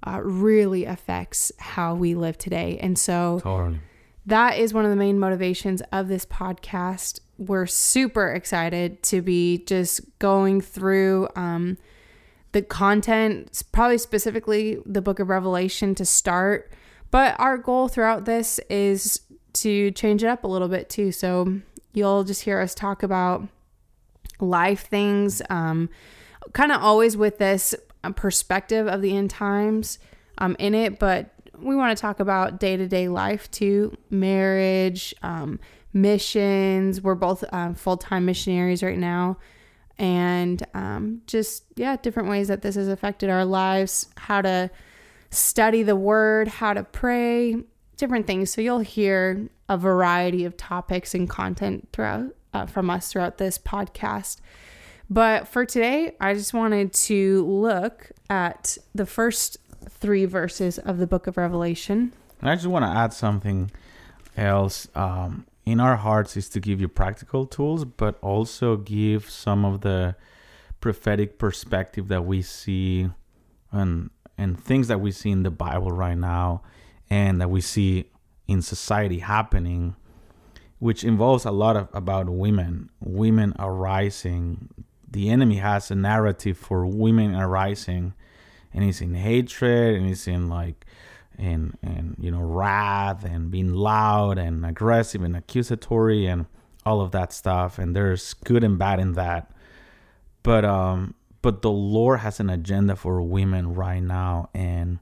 uh, 0.06 0.20
really 0.24 0.86
affects 0.86 1.52
how 1.60 1.94
we 1.94 2.16
live 2.16 2.38
today. 2.40 2.80
And 2.82 2.98
so 2.98 3.40
totally. 3.44 3.80
that 4.26 4.58
is 4.58 4.74
one 4.74 4.84
of 4.84 4.90
the 4.90 4.98
main 4.98 5.20
motivations 5.20 5.84
of 5.92 6.08
this 6.08 6.26
podcast. 6.26 7.20
We're 7.38 7.68
super 7.68 8.32
excited 8.32 9.04
to 9.04 9.22
be 9.22 9.60
just 9.60 10.02
going 10.18 10.62
through 10.62 11.30
um, 11.36 11.78
the 12.52 12.62
content, 12.62 13.62
probably 13.72 13.98
specifically 13.98 14.80
the 14.86 15.02
book 15.02 15.20
of 15.20 15.30
Revelation 15.30 15.96
to 15.96 16.06
start. 16.06 16.72
But 17.12 17.36
our 17.40 17.58
goal 17.58 17.88
throughout 17.88 18.26
this 18.26 18.60
is 18.70 19.22
to 19.54 19.92
change 19.92 20.24
it 20.24 20.28
up 20.28 20.44
a 20.44 20.48
little 20.48 20.68
bit 20.68 20.90
too. 20.90 21.12
So 21.12 21.60
you'll 21.94 22.24
just 22.24 22.44
hear 22.44 22.60
us 22.60 22.76
talk 22.76 23.04
about 23.04 23.48
life 24.40 24.88
things, 24.88 25.42
um, 25.50 25.90
kind 26.54 26.72
of 26.72 26.82
always 26.82 27.18
with 27.18 27.38
this 27.38 27.76
uh, 28.04 28.12
perspective 28.12 28.88
of 28.88 29.02
the 29.02 29.16
end 29.16 29.30
times 29.30 30.00
um, 30.38 30.56
in 30.60 30.74
it, 30.74 31.00
but 31.00 31.34
we 31.58 31.76
want 31.76 31.96
to 31.96 32.02
talk 32.02 32.20
about 32.20 32.60
day 32.60 32.78
to 32.78 32.88
day 32.88 33.08
life 33.08 33.50
too, 33.52 33.98
marriage, 34.10 35.14
um, 35.22 35.60
missions. 35.94 37.02
We're 37.02 37.16
both 37.16 37.44
um, 37.52 37.76
full 37.76 37.98
time 37.98 38.26
missionaries 38.26 38.84
right 38.84 38.98
now. 38.98 39.38
And 40.00 40.66
um, 40.74 41.22
just, 41.28 41.66
yeah, 41.76 41.98
different 41.98 42.30
ways 42.30 42.48
that 42.48 42.62
this 42.62 42.76
has 42.76 42.88
affected 42.88 43.30
our 43.30 43.46
lives, 43.46 44.08
how 44.16 44.42
to 44.42 44.72
study 45.30 45.84
the 45.84 45.96
word, 45.96 46.48
how 46.48 46.74
to 46.74 46.84
pray, 46.84 47.58
different 47.98 48.26
things. 48.26 48.52
So 48.52 48.62
you'll 48.62 48.80
hear 48.80 49.50
a 49.68 49.78
variety 49.78 50.46
of 50.46 50.58
topics 50.58 51.14
and 51.14 51.30
content 51.30 51.90
throughout 51.92 52.34
uh, 52.54 52.66
from 52.66 52.90
us 52.90 53.12
throughout 53.12 53.38
this 53.38 53.58
podcast. 53.58 54.38
But 55.10 55.48
for 55.48 55.66
today, 55.66 56.16
I 56.20 56.34
just 56.34 56.54
wanted 56.54 56.94
to 56.94 57.46
look 57.46 58.12
at 58.30 58.78
the 58.94 59.06
first 59.06 59.58
three 59.90 60.26
verses 60.26 60.78
of 60.80 60.98
the 60.98 61.08
book 61.08 61.28
of 61.28 61.38
Revelation. 61.38 62.14
And 62.42 62.50
I 62.50 62.56
just 62.56 62.68
want 62.68 62.86
to 62.86 62.90
add 62.90 63.14
something 63.14 63.72
else. 64.38 64.88
Um, 64.96 65.46
in 65.72 65.80
our 65.80 65.98
hearts 65.98 66.36
is 66.36 66.50
to 66.50 66.60
give 66.60 66.82
you 66.82 66.88
practical 66.88 67.46
tools, 67.46 67.86
but 67.86 68.18
also 68.22 68.78
give 68.78 69.30
some 69.30 69.64
of 69.66 69.82
the 69.82 70.16
prophetic 70.82 71.38
perspective 71.38 72.08
that 72.08 72.26
we 72.26 72.42
see 72.42 73.10
and 73.72 74.10
and 74.38 74.60
things 74.64 74.88
that 74.88 75.02
we 75.02 75.12
see 75.12 75.30
in 75.30 75.44
the 75.44 75.52
Bible 75.52 75.92
right 75.92 76.18
now 76.18 76.62
and 77.10 77.42
that 77.42 77.50
we 77.50 77.60
see 77.60 78.10
in 78.48 78.62
society 78.62 79.20
happening, 79.20 79.96
which 80.80 81.04
involves 81.04 81.44
a 81.46 81.52
lot 81.52 81.76
of 81.76 81.90
about 81.94 82.30
women. 82.30 82.90
Women 83.02 83.54
arising. 83.60 84.70
The 85.12 85.30
enemy 85.30 85.56
has 85.58 85.92
a 85.92 85.96
narrative 85.96 86.58
for 86.58 86.86
women 86.86 87.36
arising 87.36 88.14
and 88.74 88.84
it's 88.84 89.02
in 89.02 89.16
hatred 89.16 89.96
and 89.96 90.10
it's 90.10 90.28
in 90.28 90.48
like 90.48 90.86
and 91.40 91.78
and 91.82 92.16
you 92.20 92.30
know 92.30 92.42
wrath 92.42 93.24
and 93.24 93.50
being 93.50 93.74
loud 93.74 94.38
and 94.38 94.66
aggressive 94.66 95.24
and 95.24 95.36
accusatory 95.36 96.26
and 96.26 96.46
all 96.86 97.02
of 97.02 97.12
that 97.12 97.34
stuff. 97.34 97.80
And 97.80 97.96
there's 97.96 98.34
good 98.34 98.64
and 98.64 98.78
bad 98.78 99.00
in 99.00 99.14
that. 99.14 99.52
But 100.44 100.66
um 100.66 101.16
but 101.42 101.62
the 101.62 101.72
lord 101.72 102.20
has 102.20 102.40
an 102.40 102.50
agenda 102.50 102.96
for 102.96 103.22
women 103.22 103.74
right 103.74 104.04
now. 104.04 104.50
And 104.54 105.00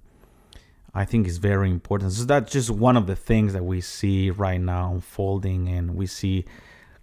i 0.94 1.06
think 1.06 1.28
it's 1.28 1.38
very 1.38 1.70
important. 1.70 2.14
So 2.14 2.26
that's 2.26 2.52
just 2.52 2.70
one 2.70 2.98
of 2.98 3.08
the 3.08 3.16
things 3.16 3.54
that 3.54 3.66
we 3.66 3.82
see 3.82 4.30
right 4.30 4.62
now 4.62 4.94
unfolding. 4.94 5.68
And 5.68 5.96
we 5.96 6.06
see 6.06 6.46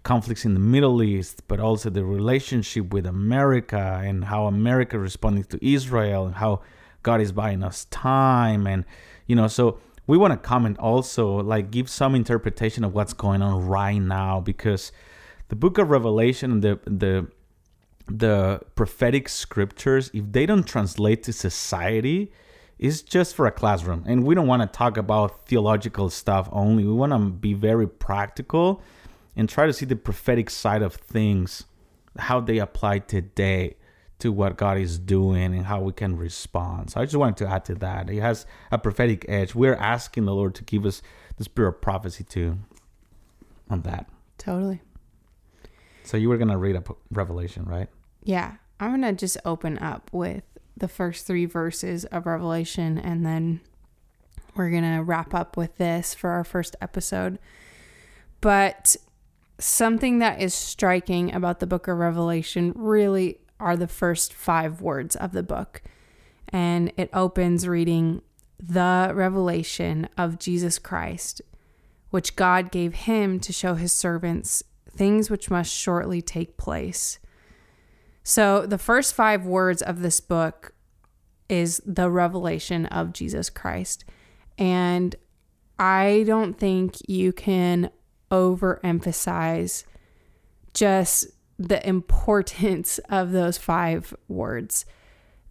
conflicts 0.03 0.45
in 0.45 0.53
the 0.53 0.59
middle 0.59 1.01
east 1.01 1.41
but 1.47 1.59
also 1.59 1.89
the 1.89 2.05
relationship 2.05 2.93
with 2.93 3.07
america 3.07 3.99
and 4.03 4.25
how 4.25 4.45
america 4.45 4.99
responding 4.99 5.43
to 5.43 5.57
israel 5.67 6.27
and 6.27 6.35
how 6.35 6.61
god 7.01 7.19
is 7.19 7.31
buying 7.31 7.63
us 7.63 7.85
time 7.85 8.67
and 8.67 8.85
you 9.25 9.35
know 9.35 9.47
so 9.47 9.79
we 10.07 10.17
want 10.17 10.31
to 10.31 10.37
comment 10.37 10.77
also 10.79 11.37
like 11.41 11.71
give 11.71 11.89
some 11.89 12.15
interpretation 12.15 12.83
of 12.83 12.93
what's 12.93 13.13
going 13.13 13.41
on 13.41 13.65
right 13.65 13.97
now 13.97 14.39
because 14.39 14.91
the 15.49 15.55
book 15.55 15.77
of 15.77 15.89
revelation 15.89 16.51
and 16.51 16.61
the 16.61 16.79
the 16.85 17.27
the 18.07 18.61
prophetic 18.75 19.27
scriptures 19.27 20.11
if 20.13 20.31
they 20.31 20.45
don't 20.45 20.67
translate 20.67 21.23
to 21.23 21.33
society 21.33 22.31
is 22.77 23.01
just 23.01 23.35
for 23.35 23.45
a 23.45 23.51
classroom. 23.51 24.03
And 24.05 24.25
we 24.25 24.35
don't 24.35 24.47
want 24.47 24.61
to 24.61 24.67
talk 24.67 24.97
about 24.97 25.47
theological 25.47 26.09
stuff 26.09 26.49
only. 26.51 26.83
We 26.83 26.93
want 26.93 27.13
to 27.13 27.19
be 27.19 27.53
very 27.53 27.87
practical 27.87 28.81
and 29.35 29.47
try 29.47 29.65
to 29.65 29.73
see 29.73 29.85
the 29.85 29.95
prophetic 29.95 30.49
side 30.49 30.81
of 30.81 30.95
things 30.95 31.65
how 32.17 32.39
they 32.39 32.59
apply 32.59 32.99
today 32.99 33.75
to 34.19 34.31
what 34.31 34.57
God 34.57 34.77
is 34.77 34.97
doing 34.97 35.53
and 35.53 35.65
how 35.65 35.81
we 35.81 35.91
can 35.91 36.15
respond. 36.15 36.91
So 36.91 37.01
I 37.01 37.05
just 37.05 37.15
wanted 37.15 37.37
to 37.37 37.47
add 37.47 37.65
to 37.65 37.75
that. 37.75 38.09
It 38.09 38.21
has 38.21 38.45
a 38.71 38.77
prophetic 38.77 39.25
edge. 39.27 39.53
We're 39.53 39.75
asking 39.75 40.25
the 40.25 40.33
Lord 40.33 40.55
to 40.55 40.63
give 40.63 40.85
us 40.85 41.01
the 41.37 41.43
spirit 41.43 41.69
of 41.69 41.81
prophecy 41.81 42.23
too 42.23 42.57
on 43.69 43.81
that. 43.81 44.07
Totally. 44.37 44.81
So 46.03 46.17
you 46.17 46.29
were 46.29 46.37
going 46.37 46.49
to 46.49 46.57
read 46.57 46.75
a 46.75 46.83
Revelation, 47.11 47.65
right? 47.65 47.89
Yeah. 48.23 48.55
I'm 48.79 48.89
going 48.89 49.01
to 49.01 49.19
just 49.19 49.37
open 49.45 49.77
up 49.79 50.09
with 50.13 50.43
the 50.77 50.87
first 50.87 51.25
three 51.25 51.45
verses 51.45 52.05
of 52.05 52.25
Revelation 52.25 52.97
and 52.97 53.25
then 53.25 53.61
we're 54.55 54.69
going 54.69 54.83
to 54.83 55.03
wrap 55.03 55.33
up 55.33 55.57
with 55.57 55.77
this 55.77 56.13
for 56.13 56.29
our 56.29 56.43
first 56.43 56.75
episode. 56.81 57.39
But 58.41 58.95
something 59.59 60.19
that 60.19 60.41
is 60.41 60.53
striking 60.53 61.33
about 61.33 61.59
the 61.59 61.67
book 61.67 61.87
of 61.87 61.97
Revelation 61.97 62.73
really 62.75 63.39
are 63.59 63.77
the 63.77 63.87
first 63.87 64.33
five 64.33 64.81
words 64.81 65.15
of 65.15 65.31
the 65.31 65.43
book. 65.43 65.81
And 66.49 66.91
it 66.97 67.09
opens 67.13 67.67
reading 67.67 68.21
the 68.59 69.11
revelation 69.13 70.07
of 70.17 70.39
Jesus 70.39 70.79
Christ, 70.79 71.41
which 72.09 72.35
God 72.35 72.71
gave 72.71 72.93
him 72.93 73.39
to 73.41 73.51
show 73.51 73.75
his 73.75 73.91
servants 73.91 74.63
things 74.89 75.29
which 75.29 75.49
must 75.49 75.73
shortly 75.73 76.21
take 76.21 76.57
place. 76.57 77.19
So, 78.23 78.65
the 78.65 78.77
first 78.77 79.13
five 79.13 79.45
words 79.45 79.81
of 79.81 80.01
this 80.01 80.19
book 80.19 80.73
is 81.47 81.81
the 81.85 82.09
revelation 82.09 82.85
of 82.87 83.13
Jesus 83.13 83.49
Christ. 83.49 84.05
And 84.57 85.15
I 85.77 86.23
don't 86.25 86.57
think 86.57 86.97
you 87.07 87.33
can 87.33 87.89
overemphasize 88.31 89.83
just 90.73 91.27
the 91.57 91.87
importance 91.87 92.99
of 93.09 93.31
those 93.31 93.57
five 93.57 94.13
words. 94.27 94.85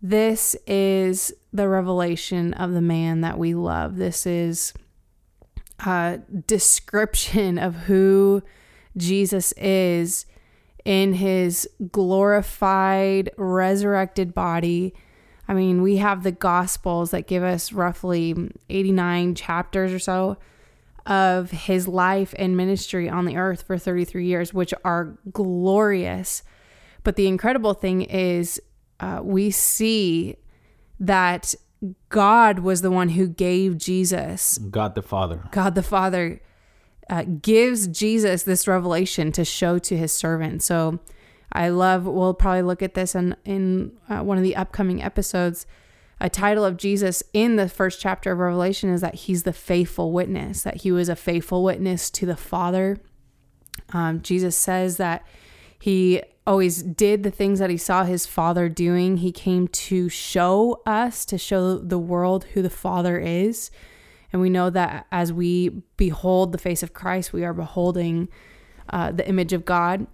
This 0.02 0.54
is 0.66 1.32
the 1.52 1.68
revelation 1.68 2.52
of 2.54 2.72
the 2.72 2.82
man 2.82 3.22
that 3.22 3.38
we 3.38 3.54
love. 3.54 3.96
This 3.96 4.26
is 4.26 4.74
a 5.80 6.20
description 6.46 7.58
of 7.58 7.74
who 7.74 8.42
Jesus 8.96 9.52
is 9.52 10.26
in 10.84 11.14
his 11.14 11.68
glorified, 11.90 13.30
resurrected 13.36 14.34
body. 14.34 14.94
I 15.48 15.54
mean, 15.54 15.82
we 15.82 15.96
have 15.96 16.22
the 16.22 16.32
Gospels 16.32 17.10
that 17.10 17.26
give 17.26 17.42
us 17.42 17.72
roughly 17.72 18.50
89 18.68 19.34
chapters 19.34 19.92
or 19.92 19.98
so 19.98 20.36
of 21.06 21.50
his 21.50 21.86
life 21.86 22.34
and 22.38 22.56
ministry 22.56 23.08
on 23.08 23.26
the 23.26 23.36
earth 23.36 23.62
for 23.62 23.76
33 23.78 24.26
years, 24.26 24.54
which 24.54 24.72
are 24.84 25.18
glorious. 25.32 26.42
But 27.02 27.16
the 27.16 27.26
incredible 27.26 27.74
thing 27.74 28.02
is, 28.02 28.60
uh, 29.00 29.20
we 29.22 29.50
see 29.50 30.36
that 30.98 31.54
God 32.08 32.60
was 32.60 32.80
the 32.80 32.90
one 32.90 33.10
who 33.10 33.28
gave 33.28 33.76
Jesus. 33.76 34.58
God 34.58 34.94
the 34.94 35.02
Father. 35.02 35.44
God 35.50 35.74
the 35.74 35.82
Father 35.82 36.40
uh, 37.10 37.24
gives 37.24 37.86
Jesus 37.86 38.44
this 38.44 38.66
revelation 38.66 39.32
to 39.32 39.44
show 39.44 39.78
to 39.78 39.96
his 39.96 40.12
servant. 40.12 40.62
So 40.62 41.00
I 41.52 41.68
love, 41.68 42.06
we'll 42.06 42.34
probably 42.34 42.62
look 42.62 42.82
at 42.82 42.94
this 42.94 43.14
in, 43.14 43.36
in 43.44 43.92
uh, 44.08 44.20
one 44.20 44.38
of 44.38 44.42
the 44.42 44.56
upcoming 44.56 45.02
episodes 45.02 45.66
a 46.24 46.30
title 46.30 46.64
of 46.64 46.78
Jesus 46.78 47.22
in 47.34 47.56
the 47.56 47.68
first 47.68 48.00
chapter 48.00 48.32
of 48.32 48.38
Revelation 48.38 48.88
is 48.88 49.02
that 49.02 49.14
he's 49.14 49.42
the 49.42 49.52
faithful 49.52 50.10
witness, 50.10 50.62
that 50.62 50.78
he 50.78 50.90
was 50.90 51.10
a 51.10 51.14
faithful 51.14 51.62
witness 51.62 52.10
to 52.12 52.24
the 52.24 52.34
Father. 52.34 52.96
Um, 53.92 54.22
Jesus 54.22 54.56
says 54.56 54.96
that 54.96 55.22
he 55.78 56.22
always 56.46 56.82
did 56.82 57.24
the 57.24 57.30
things 57.30 57.58
that 57.58 57.68
he 57.68 57.76
saw 57.76 58.04
his 58.04 58.24
Father 58.24 58.70
doing. 58.70 59.18
He 59.18 59.32
came 59.32 59.68
to 59.68 60.08
show 60.08 60.80
us, 60.86 61.26
to 61.26 61.36
show 61.36 61.76
the 61.76 61.98
world 61.98 62.44
who 62.54 62.62
the 62.62 62.70
Father 62.70 63.18
is. 63.18 63.70
And 64.32 64.40
we 64.40 64.48
know 64.48 64.70
that 64.70 65.06
as 65.12 65.30
we 65.30 65.82
behold 65.98 66.52
the 66.52 66.58
face 66.58 66.82
of 66.82 66.94
Christ, 66.94 67.34
we 67.34 67.44
are 67.44 67.52
beholding 67.52 68.30
uh, 68.88 69.12
the 69.12 69.28
image 69.28 69.52
of 69.52 69.66
God. 69.66 70.06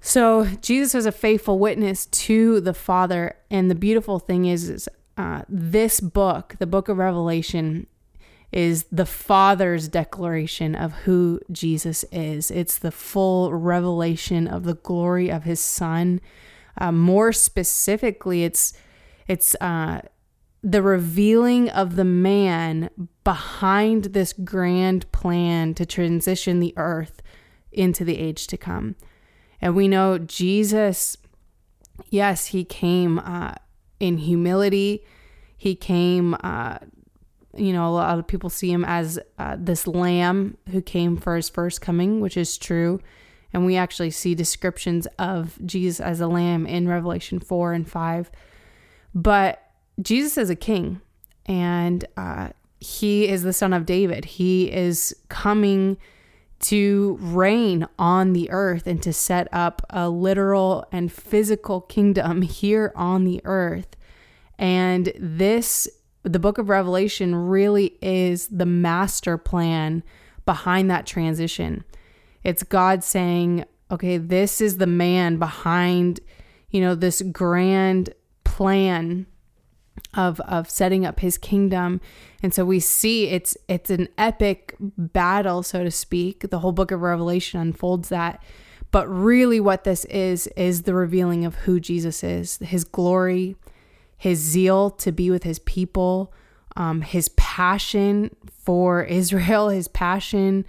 So 0.00 0.44
Jesus 0.62 0.94
was 0.94 1.06
a 1.06 1.12
faithful 1.12 1.58
witness 1.58 2.06
to 2.06 2.60
the 2.60 2.72
Father, 2.72 3.34
and 3.50 3.68
the 3.68 3.74
beautiful 3.74 4.20
thing 4.20 4.44
is, 4.44 4.68
is 4.68 4.88
uh, 5.18 5.42
this 5.48 6.00
book, 6.00 6.54
the 6.58 6.66
book 6.66 6.88
of 6.88 6.96
Revelation, 6.96 7.86
is 8.52 8.86
the 8.90 9.04
Father's 9.04 9.88
declaration 9.88 10.74
of 10.74 10.92
who 10.92 11.40
Jesus 11.52 12.04
is. 12.10 12.50
It's 12.50 12.78
the 12.78 12.92
full 12.92 13.52
revelation 13.52 14.46
of 14.46 14.64
the 14.64 14.76
glory 14.76 15.30
of 15.30 15.42
His 15.42 15.60
Son. 15.60 16.20
Uh, 16.78 16.92
more 16.92 17.32
specifically, 17.32 18.44
it's 18.44 18.72
it's 19.26 19.54
uh, 19.60 20.00
the 20.62 20.82
revealing 20.82 21.68
of 21.68 21.96
the 21.96 22.04
man 22.04 22.88
behind 23.24 24.04
this 24.04 24.32
grand 24.32 25.10
plan 25.12 25.74
to 25.74 25.84
transition 25.84 26.60
the 26.60 26.72
earth 26.76 27.20
into 27.72 28.04
the 28.04 28.18
age 28.18 28.46
to 28.46 28.56
come. 28.56 28.94
And 29.60 29.74
we 29.74 29.88
know 29.88 30.18
Jesus, 30.18 31.16
yes, 32.08 32.46
he 32.46 32.64
came 32.64 33.18
uh, 33.18 33.54
in 34.00 34.18
humility. 34.18 35.04
He 35.56 35.74
came, 35.74 36.36
uh, 36.42 36.78
you 37.56 37.72
know, 37.72 37.88
a 37.88 37.90
lot 37.90 38.18
of 38.18 38.26
people 38.26 38.50
see 38.50 38.70
him 38.70 38.84
as 38.84 39.18
uh, 39.38 39.56
this 39.58 39.86
lamb 39.86 40.56
who 40.70 40.80
came 40.80 41.16
for 41.16 41.36
his 41.36 41.48
first 41.48 41.80
coming, 41.80 42.20
which 42.20 42.36
is 42.36 42.58
true. 42.58 43.00
And 43.52 43.64
we 43.64 43.76
actually 43.76 44.10
see 44.10 44.34
descriptions 44.34 45.06
of 45.18 45.58
Jesus 45.64 46.00
as 46.00 46.20
a 46.20 46.26
lamb 46.26 46.66
in 46.66 46.86
Revelation 46.86 47.40
4 47.40 47.72
and 47.72 47.88
5. 47.88 48.30
But 49.14 49.62
Jesus 50.00 50.38
is 50.38 50.50
a 50.50 50.54
king, 50.54 51.00
and 51.46 52.04
uh, 52.16 52.50
he 52.78 53.26
is 53.26 53.42
the 53.42 53.52
son 53.52 53.72
of 53.72 53.86
David. 53.86 54.24
He 54.24 54.70
is 54.70 55.16
coming 55.28 55.96
to 56.60 57.18
reign 57.20 57.86
on 57.98 58.32
the 58.32 58.50
earth 58.50 58.86
and 58.86 59.02
to 59.02 59.12
set 59.12 59.48
up 59.52 59.82
a 59.90 60.08
literal 60.08 60.86
and 60.90 61.12
physical 61.12 61.80
kingdom 61.80 62.42
here 62.42 62.92
on 62.96 63.24
the 63.24 63.40
earth. 63.44 63.96
And 64.58 65.12
this, 65.16 65.88
the 66.24 66.38
book 66.38 66.58
of 66.58 66.68
Revelation, 66.68 67.34
really 67.34 67.96
is 68.02 68.48
the 68.48 68.66
master 68.66 69.38
plan 69.38 70.02
behind 70.44 70.90
that 70.90 71.06
transition. 71.06 71.84
It's 72.42 72.62
God 72.62 73.04
saying, 73.04 73.64
okay, 73.90 74.16
this 74.16 74.60
is 74.60 74.78
the 74.78 74.86
man 74.86 75.38
behind, 75.38 76.20
you 76.70 76.80
know, 76.80 76.94
this 76.94 77.22
grand 77.22 78.12
plan 78.44 79.26
of 80.14 80.40
of 80.40 80.70
setting 80.70 81.04
up 81.04 81.20
his 81.20 81.38
kingdom. 81.38 82.00
And 82.42 82.54
so 82.54 82.64
we 82.64 82.80
see 82.80 83.28
it's 83.28 83.56
it's 83.68 83.90
an 83.90 84.08
epic 84.16 84.74
battle, 84.80 85.62
so 85.62 85.84
to 85.84 85.90
speak. 85.90 86.50
The 86.50 86.60
whole 86.60 86.72
book 86.72 86.90
of 86.90 87.00
Revelation 87.00 87.60
unfolds 87.60 88.08
that. 88.08 88.42
But 88.90 89.06
really 89.08 89.60
what 89.60 89.84
this 89.84 90.04
is 90.06 90.46
is 90.48 90.82
the 90.82 90.94
revealing 90.94 91.44
of 91.44 91.54
who 91.56 91.78
Jesus 91.78 92.24
is, 92.24 92.56
his 92.58 92.84
glory, 92.84 93.56
his 94.16 94.38
zeal 94.38 94.90
to 94.90 95.12
be 95.12 95.30
with 95.30 95.44
his 95.44 95.58
people, 95.60 96.32
um, 96.76 97.02
his 97.02 97.28
passion 97.30 98.34
for 98.50 99.02
Israel, 99.04 99.68
his 99.68 99.88
passion 99.88 100.64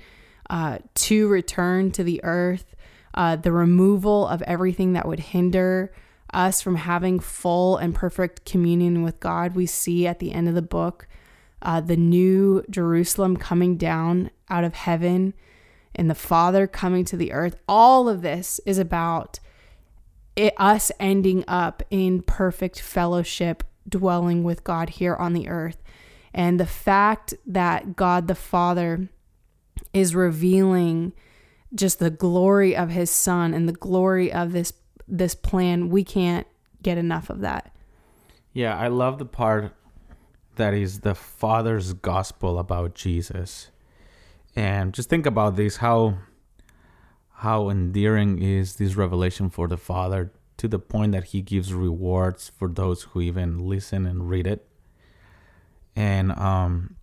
uh, 0.49 0.79
to 0.95 1.27
return 1.27 1.91
to 1.91 2.03
the 2.03 2.21
earth, 2.23 2.75
uh, 3.13 3.35
the 3.35 3.51
removal 3.51 4.27
of 4.27 4.41
everything 4.41 4.93
that 4.93 5.07
would 5.07 5.19
hinder 5.19 5.93
us 6.33 6.61
from 6.61 6.75
having 6.75 7.19
full 7.19 7.77
and 7.77 7.95
perfect 7.95 8.45
communion 8.45 9.03
with 9.03 9.19
God. 9.19 9.55
We 9.55 9.65
see 9.65 10.07
at 10.07 10.19
the 10.19 10.31
end 10.31 10.47
of 10.47 10.55
the 10.55 10.61
book 10.61 11.07
uh, 11.61 11.81
the 11.81 11.97
new 11.97 12.63
Jerusalem 12.69 13.37
coming 13.37 13.77
down 13.77 14.31
out 14.49 14.63
of 14.63 14.73
heaven 14.73 15.33
and 15.95 16.09
the 16.09 16.15
Father 16.15 16.67
coming 16.67 17.05
to 17.05 17.17
the 17.17 17.31
earth. 17.31 17.55
All 17.67 18.07
of 18.07 18.21
this 18.21 18.59
is 18.65 18.77
about 18.77 19.39
it, 20.35 20.53
us 20.57 20.91
ending 20.99 21.43
up 21.47 21.83
in 21.89 22.21
perfect 22.21 22.79
fellowship, 22.79 23.63
dwelling 23.87 24.43
with 24.43 24.63
God 24.63 24.89
here 24.89 25.15
on 25.15 25.33
the 25.33 25.49
earth. 25.49 25.81
And 26.33 26.59
the 26.59 26.65
fact 26.65 27.33
that 27.45 27.95
God 27.95 28.27
the 28.27 28.35
Father 28.35 29.09
is 29.93 30.15
revealing 30.15 31.13
just 31.73 31.99
the 31.99 32.09
glory 32.09 32.75
of 32.75 32.89
his 32.89 33.09
son 33.09 33.53
and 33.53 33.67
the 33.67 33.73
glory 33.73 34.31
of 34.31 34.51
this 34.51 34.71
this 35.09 35.35
plan 35.35 35.89
we 35.89 36.03
can't 36.03 36.47
get 36.81 36.97
enough 36.97 37.29
of 37.29 37.41
that. 37.41 37.73
Yeah 38.53 38.77
i 38.77 38.87
love 38.87 39.19
the 39.19 39.25
part 39.25 39.73
that 40.55 40.73
is 40.73 41.01
the 41.01 41.15
father's 41.15 41.93
gospel 41.93 42.59
about 42.59 42.95
jesus. 42.95 43.71
And 44.55 44.93
just 44.93 45.09
think 45.09 45.25
about 45.25 45.55
this 45.55 45.77
how 45.77 46.17
how 47.35 47.69
endearing 47.69 48.41
is 48.41 48.75
this 48.75 48.95
revelation 48.95 49.49
for 49.49 49.67
the 49.67 49.77
father 49.77 50.31
to 50.57 50.67
the 50.67 50.79
point 50.79 51.13
that 51.13 51.25
he 51.25 51.41
gives 51.41 51.73
rewards 51.73 52.51
for 52.57 52.67
those 52.67 53.03
who 53.03 53.21
even 53.21 53.59
listen 53.59 54.05
and 54.05 54.29
read 54.29 54.45
it. 54.45 54.67
And 55.95 56.31
um 56.33 56.95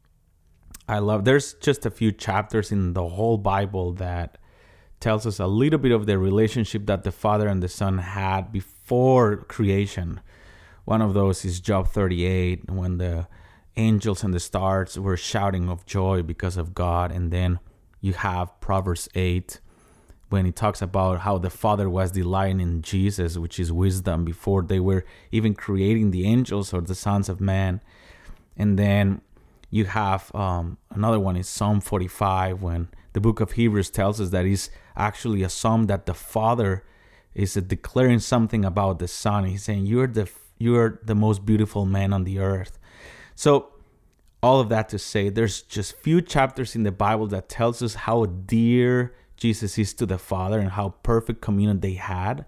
I 0.88 0.98
love 0.98 1.24
there's 1.24 1.54
just 1.54 1.86
a 1.86 1.90
few 1.90 2.12
chapters 2.12 2.70
in 2.70 2.92
the 2.92 3.08
whole 3.08 3.38
Bible 3.38 3.92
that 3.94 4.38
tells 5.00 5.26
us 5.26 5.38
a 5.38 5.46
little 5.46 5.78
bit 5.78 5.92
of 5.92 6.06
the 6.06 6.18
relationship 6.18 6.86
that 6.86 7.02
the 7.02 7.12
Father 7.12 7.48
and 7.48 7.62
the 7.62 7.68
Son 7.68 7.98
had 7.98 8.52
before 8.52 9.36
creation. 9.36 10.20
One 10.84 11.02
of 11.02 11.14
those 11.14 11.44
is 11.44 11.60
Job 11.60 11.88
38 11.88 12.70
when 12.70 12.98
the 12.98 13.26
angels 13.76 14.24
and 14.24 14.32
the 14.32 14.40
stars 14.40 14.98
were 14.98 15.16
shouting 15.16 15.68
of 15.68 15.84
joy 15.84 16.22
because 16.22 16.56
of 16.56 16.74
God 16.74 17.12
and 17.12 17.30
then 17.30 17.58
you 18.00 18.14
have 18.14 18.58
Proverbs 18.60 19.08
8 19.14 19.60
when 20.28 20.44
he 20.44 20.52
talks 20.52 20.82
about 20.82 21.20
how 21.20 21.38
the 21.38 21.50
Father 21.50 21.88
was 21.88 22.10
delighting 22.10 22.60
in 22.60 22.82
Jesus, 22.82 23.36
which 23.36 23.60
is 23.60 23.72
wisdom, 23.72 24.24
before 24.24 24.62
they 24.62 24.80
were 24.80 25.04
even 25.30 25.54
creating 25.54 26.10
the 26.10 26.26
angels 26.26 26.72
or 26.72 26.80
the 26.80 26.94
sons 26.94 27.28
of 27.28 27.40
man. 27.40 27.80
And 28.56 28.78
then 28.78 29.20
you 29.70 29.84
have 29.84 30.34
um, 30.34 30.78
another 30.90 31.20
one 31.20 31.36
is 31.36 31.48
Psalm 31.48 31.80
45 31.80 32.62
when 32.62 32.88
the 33.12 33.20
book 33.20 33.40
of 33.40 33.52
Hebrews 33.52 33.90
tells 33.90 34.20
us 34.20 34.30
that 34.30 34.46
is 34.46 34.70
actually 34.96 35.42
a 35.42 35.48
psalm 35.48 35.84
that 35.84 36.06
the 36.06 36.14
Father 36.14 36.84
is 37.34 37.54
declaring 37.54 38.18
something 38.18 38.64
about 38.64 38.98
the 38.98 39.08
Son. 39.08 39.44
He's 39.44 39.64
saying 39.64 39.86
you're 39.86 40.06
the 40.06 40.28
you're 40.58 41.00
the 41.04 41.14
most 41.14 41.44
beautiful 41.44 41.84
man 41.84 42.12
on 42.12 42.24
the 42.24 42.38
earth. 42.38 42.78
So 43.34 43.74
all 44.42 44.60
of 44.60 44.68
that 44.70 44.88
to 44.88 44.98
say 44.98 45.28
there's 45.28 45.60
just 45.62 45.96
few 45.98 46.22
chapters 46.22 46.74
in 46.74 46.82
the 46.82 46.92
Bible 46.92 47.26
that 47.28 47.48
tells 47.48 47.82
us 47.82 47.94
how 47.94 48.24
dear 48.24 49.14
Jesus 49.36 49.76
is 49.76 49.92
to 49.94 50.06
the 50.06 50.18
Father 50.18 50.58
and 50.58 50.70
how 50.70 50.90
perfect 51.02 51.42
communion 51.42 51.80
they 51.80 51.94
had. 51.94 52.46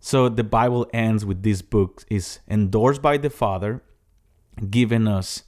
So 0.00 0.28
the 0.28 0.44
Bible 0.44 0.88
ends 0.92 1.24
with 1.24 1.42
this 1.42 1.60
book 1.60 2.04
is 2.08 2.38
endorsed 2.48 3.02
by 3.02 3.18
the 3.18 3.30
Father, 3.30 3.82
giving 4.70 5.06
us 5.06 5.42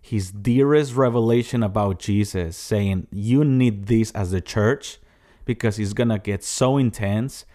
his 0.00 0.30
dearest 0.30 0.94
revelation 0.94 1.62
about 1.62 1.98
Jesus, 1.98 2.56
saying, 2.56 3.08
You 3.10 3.44
need 3.44 3.86
this 3.86 4.12
as 4.12 4.32
a 4.32 4.40
church 4.40 4.98
because 5.46 5.78
it's 5.78 5.94
gonna 5.94 6.18
get 6.18 6.44
so 6.44 6.76
intense. 6.76 7.46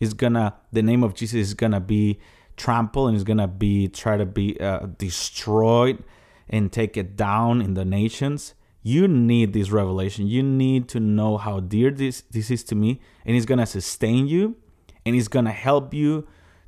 It's 0.00 0.14
gonna, 0.14 0.54
the 0.72 0.82
name 0.82 1.04
of 1.04 1.14
Jesus 1.14 1.48
is 1.48 1.54
gonna 1.54 1.80
be 1.80 2.18
trampled 2.56 3.08
and 3.08 3.16
it's 3.16 3.24
gonna 3.24 3.48
be, 3.48 3.88
try 3.88 4.16
to 4.16 4.24
be 4.24 4.58
uh, 4.58 4.86
destroyed 4.96 6.02
and 6.48 6.72
take 6.72 6.96
it 6.96 7.16
down 7.16 7.60
in 7.60 7.74
the 7.74 7.84
nations. 7.84 8.54
You 8.82 9.06
need 9.06 9.52
this 9.52 9.70
revelation. 9.70 10.26
You 10.26 10.42
need 10.42 10.88
to 10.88 11.00
know 11.00 11.36
how 11.36 11.60
dear 11.60 11.90
this, 11.90 12.22
this 12.22 12.50
is 12.50 12.64
to 12.64 12.74
me, 12.74 13.02
and 13.26 13.36
it's 13.36 13.44
gonna 13.44 13.66
sustain 13.66 14.26
you 14.26 14.56
and 15.04 15.14
it's 15.14 15.28
gonna 15.28 15.52
help 15.52 15.92
you 15.92 16.26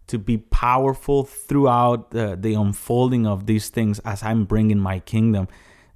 to 0.08 0.18
be 0.18 0.36
powerful 0.36 1.24
throughout 1.24 2.10
the, 2.10 2.36
the 2.38 2.54
unfolding 2.54 3.26
of 3.26 3.46
these 3.46 3.68
things 3.68 3.98
as 4.00 4.22
I'm 4.22 4.44
bringing 4.44 4.78
my 4.78 5.00
kingdom. 5.00 5.48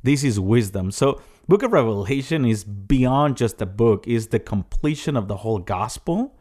This 0.02 0.24
is 0.24 0.38
wisdom. 0.38 0.90
So, 0.90 1.20
Book 1.48 1.62
of 1.62 1.72
Revelation 1.72 2.44
is 2.44 2.64
beyond 2.64 3.36
just 3.36 3.62
a 3.62 3.66
book, 3.66 4.06
is 4.08 4.28
the 4.28 4.40
completion 4.40 5.16
of 5.16 5.28
the 5.28 5.38
whole 5.38 5.58
gospel. 5.58 6.36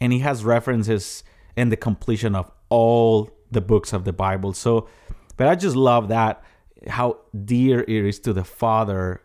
And 0.00 0.12
he 0.12 0.20
has 0.20 0.44
references 0.44 1.24
in 1.56 1.70
the 1.70 1.76
completion 1.76 2.34
of 2.34 2.50
all 2.68 3.30
the 3.50 3.60
books 3.60 3.92
of 3.92 4.04
the 4.04 4.12
Bible. 4.12 4.52
So, 4.52 4.88
but 5.36 5.48
I 5.48 5.54
just 5.54 5.76
love 5.76 6.08
that 6.08 6.42
how 6.86 7.18
dear 7.44 7.80
it 7.80 7.88
is 7.88 8.20
to 8.20 8.32
the 8.32 8.44
Father 8.44 9.22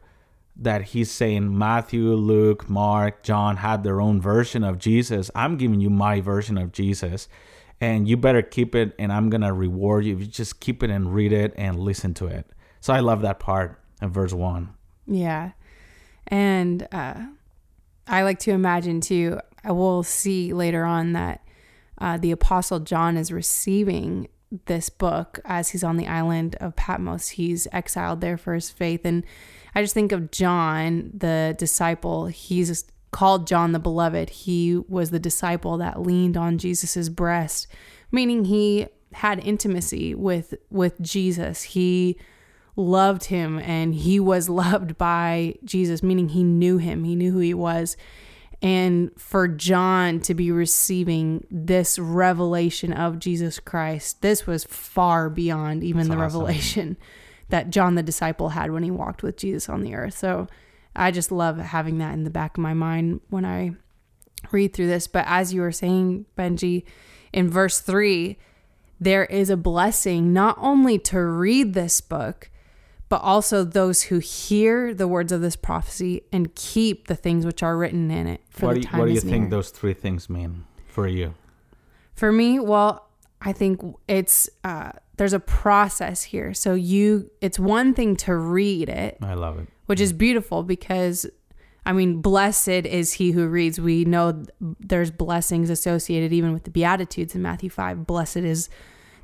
that 0.56 0.82
he's 0.84 1.12
saying 1.12 1.56
Matthew, 1.58 2.14
Luke, 2.14 2.70
Mark, 2.70 3.24
John 3.24 3.58
had 3.58 3.84
their 3.84 4.00
own 4.00 4.22
version 4.22 4.64
of 4.64 4.80
Jesus. 4.80 5.30
I'm 5.36 5.58
giving 5.58 5.82
you 5.82 5.90
my 5.90 6.22
version 6.22 6.58
of 6.58 6.72
Jesus 6.72 7.28
and 7.84 8.08
you 8.08 8.16
better 8.16 8.42
keep 8.42 8.76
it 8.76 8.96
and 8.98 9.12
i'm 9.12 9.30
gonna 9.30 9.54
reward 9.54 10.06
you 10.06 10.14
if 10.14 10.22
you 10.22 10.26
just 10.26 10.60
keep 10.60 10.84
it 10.84 10.90
and 10.90 11.14
read 11.14 11.34
it 11.34 11.54
and 11.58 11.78
listen 11.78 12.14
to 12.14 12.28
it 12.28 12.46
so 12.80 12.94
i 12.94 13.00
love 13.00 13.22
that 13.22 13.40
part 13.40 13.80
of 14.02 14.12
verse 14.12 14.34
one 14.34 14.74
yeah 15.08 15.52
and 16.28 16.88
uh, 16.92 17.16
i 18.08 18.24
like 18.24 18.40
to 18.40 18.52
imagine 18.52 19.02
too 19.02 19.40
i 19.64 19.72
will 19.72 20.04
see 20.04 20.54
later 20.54 20.84
on 20.84 21.14
that 21.14 21.42
uh, 22.00 22.18
the 22.18 22.32
apostle 22.32 22.80
john 22.80 23.18
is 23.18 23.32
receiving 23.32 24.28
this 24.66 24.90
book 24.90 25.40
as 25.46 25.70
he's 25.70 25.84
on 25.84 25.98
the 25.98 26.08
island 26.08 26.56
of 26.60 26.76
patmos 26.76 27.30
he's 27.30 27.68
exiled 27.72 28.22
there 28.22 28.38
for 28.38 28.54
his 28.54 28.70
faith 28.70 29.02
and 29.04 29.24
i 29.74 29.82
just 29.82 29.94
think 29.94 30.12
of 30.12 30.32
john 30.32 31.12
the 31.14 31.56
disciple 31.58 32.28
he's 32.28 32.86
called 33.14 33.48
John 33.48 33.72
the 33.72 33.80
Beloved. 33.80 34.30
He 34.30 34.76
was 34.90 35.12
the 35.12 35.20
disciple 35.20 35.78
that 35.78 36.02
leaned 36.02 36.36
on 36.36 36.58
Jesus's 36.58 37.10
breast, 37.10 37.68
meaning 38.12 38.46
he 38.46 38.88
had 39.14 39.40
intimacy 39.40 40.14
with 40.14 40.56
with 40.70 41.00
Jesus. 41.00 41.64
He 41.64 42.18
loved 42.76 43.26
him 43.26 43.60
and 43.60 43.94
he 43.94 44.20
was 44.20 44.50
loved 44.50 44.98
by 44.98 45.56
Jesus, 45.64 46.04
meaning 46.04 46.30
he 46.30 46.44
knew 46.44 46.78
him. 46.78 47.04
He 47.04 47.16
knew 47.16 47.32
who 47.32 47.40
he 47.40 47.54
was. 47.54 47.98
And 48.62 49.12
for 49.18 49.50
John 49.50 50.22
to 50.22 50.34
be 50.34 50.50
receiving 50.50 51.46
this 51.52 52.00
revelation 52.00 52.94
of 52.94 53.20
Jesus 53.20 53.60
Christ, 53.60 54.22
this 54.22 54.48
was 54.48 54.64
far 54.64 55.30
beyond 55.30 55.84
even 55.84 56.08
That's 56.08 56.10
the 56.10 56.16
awesome. 56.16 56.40
revelation 56.40 56.98
that 57.50 57.72
John 57.72 57.96
the 57.96 58.04
disciple 58.04 58.50
had 58.50 58.72
when 58.72 58.84
he 58.84 58.92
walked 58.92 59.22
with 59.22 59.36
Jesus 59.36 59.68
on 59.68 59.82
the 59.82 59.96
earth. 59.96 60.18
So 60.18 60.48
I 60.96 61.12
just 61.12 61.30
love 61.30 61.58
having 61.58 61.98
that 61.98 62.14
in 62.14 62.24
the 62.24 62.30
back 62.30 62.58
of 62.58 62.62
my 62.62 62.74
mind 62.74 63.20
when 63.30 63.44
I 63.44 63.74
read 64.52 64.74
through 64.74 64.88
this. 64.88 65.08
But 65.08 65.26
as 65.28 65.54
you 65.54 65.60
were 65.60 65.74
saying, 65.74 66.26
Benji, 66.38 66.86
in 67.34 67.50
verse 67.50 67.82
three, 67.82 68.38
there 68.98 69.26
is 69.26 69.50
a 69.50 69.58
blessing 69.58 70.32
not 70.32 70.58
only 70.60 70.98
to 71.00 71.20
read 71.20 71.74
this 71.74 72.00
book, 72.00 72.50
but 73.10 73.22
also 73.22 73.64
those 73.64 74.04
who 74.04 74.20
hear 74.20 74.94
the 74.94 75.08
words 75.08 75.32
of 75.32 75.42
this 75.42 75.56
prophecy 75.56 76.24
and 76.32 76.54
keep 76.56 77.08
the 77.08 77.16
things 77.16 77.46
which 77.46 77.62
are 77.62 77.78
written 77.78 78.10
in 78.10 78.28
it. 78.28 78.42
For 78.50 78.68
what 78.68 78.74
the 78.74 78.80
do 78.80 78.86
you, 78.86 78.88
time 78.90 79.00
what 79.00 79.06
do 79.08 79.14
you 79.14 79.22
think 79.22 79.42
near. 79.44 79.50
those 79.50 79.70
three 79.70 79.94
things 79.94 80.30
mean 80.30 80.66
for 80.88 81.08
you? 81.08 81.36
For 82.16 82.32
me, 82.32 82.60
well, 82.60 83.08
I 83.42 83.54
think 83.54 83.82
it's 84.08 84.50
uh, 84.64 84.94
there's 85.18 85.34
a 85.34 85.40
process 85.40 86.24
here. 86.24 86.54
So 86.54 86.74
you, 86.74 87.30
it's 87.42 87.60
one 87.60 87.94
thing 87.94 88.16
to 88.18 88.36
read 88.36 88.90
it, 88.90 89.18
I 89.22 89.34
love 89.34 89.60
it. 89.60 89.68
which 89.86 90.00
is 90.00 90.14
beautiful 90.14 90.64
because 90.64 91.28
I 91.86 91.92
mean, 91.92 92.22
blessed 92.22 92.70
is 92.70 93.14
he 93.14 93.32
who 93.32 93.48
reads. 93.48 93.80
We 93.80 94.06
know 94.06 94.44
there's 94.80 95.12
blessings 95.12 95.70
associated 95.70 96.32
even 96.32 96.54
with 96.54 96.64
the 96.64 96.72
Beatitudes 96.72 97.36
in 97.36 97.42
Matthew 97.42 97.70
5. 97.70 98.08
Blessed 98.08 98.38
is 98.38 98.70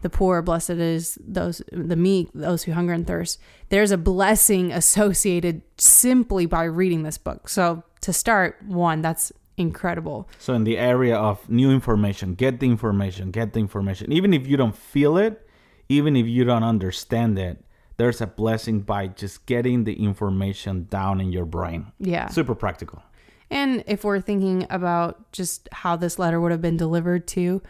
the 0.01 0.09
poor, 0.09 0.41
blessed 0.41 0.71
is 0.71 1.17
those 1.25 1.62
the 1.71 1.95
meek, 1.95 2.29
those 2.33 2.63
who 2.63 2.71
hunger 2.71 2.93
and 2.93 3.05
thirst. 3.05 3.39
There's 3.69 3.91
a 3.91 3.97
blessing 3.97 4.71
associated 4.71 5.62
simply 5.77 6.45
by 6.45 6.63
reading 6.63 7.03
this 7.03 7.17
book. 7.17 7.49
So 7.49 7.83
to 8.01 8.13
start, 8.13 8.57
one, 8.65 9.01
that's 9.01 9.31
incredible. 9.57 10.29
So 10.39 10.53
in 10.53 10.63
the 10.63 10.77
area 10.77 11.15
of 11.15 11.49
new 11.49 11.71
information, 11.71 12.33
get 12.35 12.59
the 12.59 12.67
information, 12.67 13.31
get 13.31 13.53
the 13.53 13.59
information. 13.59 14.12
Even 14.12 14.33
if 14.33 14.47
you 14.47 14.57
don't 14.57 14.75
feel 14.75 15.17
it, 15.17 15.45
even 15.89 16.15
if 16.15 16.25
you 16.27 16.45
don't 16.45 16.63
understand 16.63 17.38
it, 17.38 17.63
there's 17.97 18.21
a 18.21 18.27
blessing 18.27 18.79
by 18.79 19.07
just 19.07 19.45
getting 19.45 19.83
the 19.83 20.01
information 20.01 20.88
down 20.89 21.19
in 21.19 21.33
your 21.33 21.45
brain. 21.45 21.91
Yeah. 21.99 22.27
Super 22.27 22.55
practical. 22.55 23.03
And 23.51 23.83
if 23.88 24.03
we're 24.03 24.21
thinking 24.21 24.65
about 24.69 25.31
just 25.33 25.67
how 25.73 25.97
this 25.97 26.17
letter 26.17 26.39
would 26.39 26.51
have 26.51 26.62
been 26.62 26.77
delivered 26.77 27.27
to, 27.29 27.62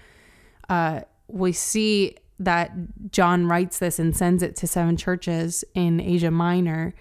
uh, 0.69 1.01
we 1.29 1.51
see 1.51 2.17
that 2.39 2.71
John 3.11 3.47
writes 3.47 3.79
this 3.79 3.99
and 3.99 4.15
sends 4.15 4.41
it 4.41 4.55
to 4.57 4.67
seven 4.67 4.97
churches 4.97 5.63
in 5.73 5.99
Asia 5.99 6.31
Minor. 6.31 6.93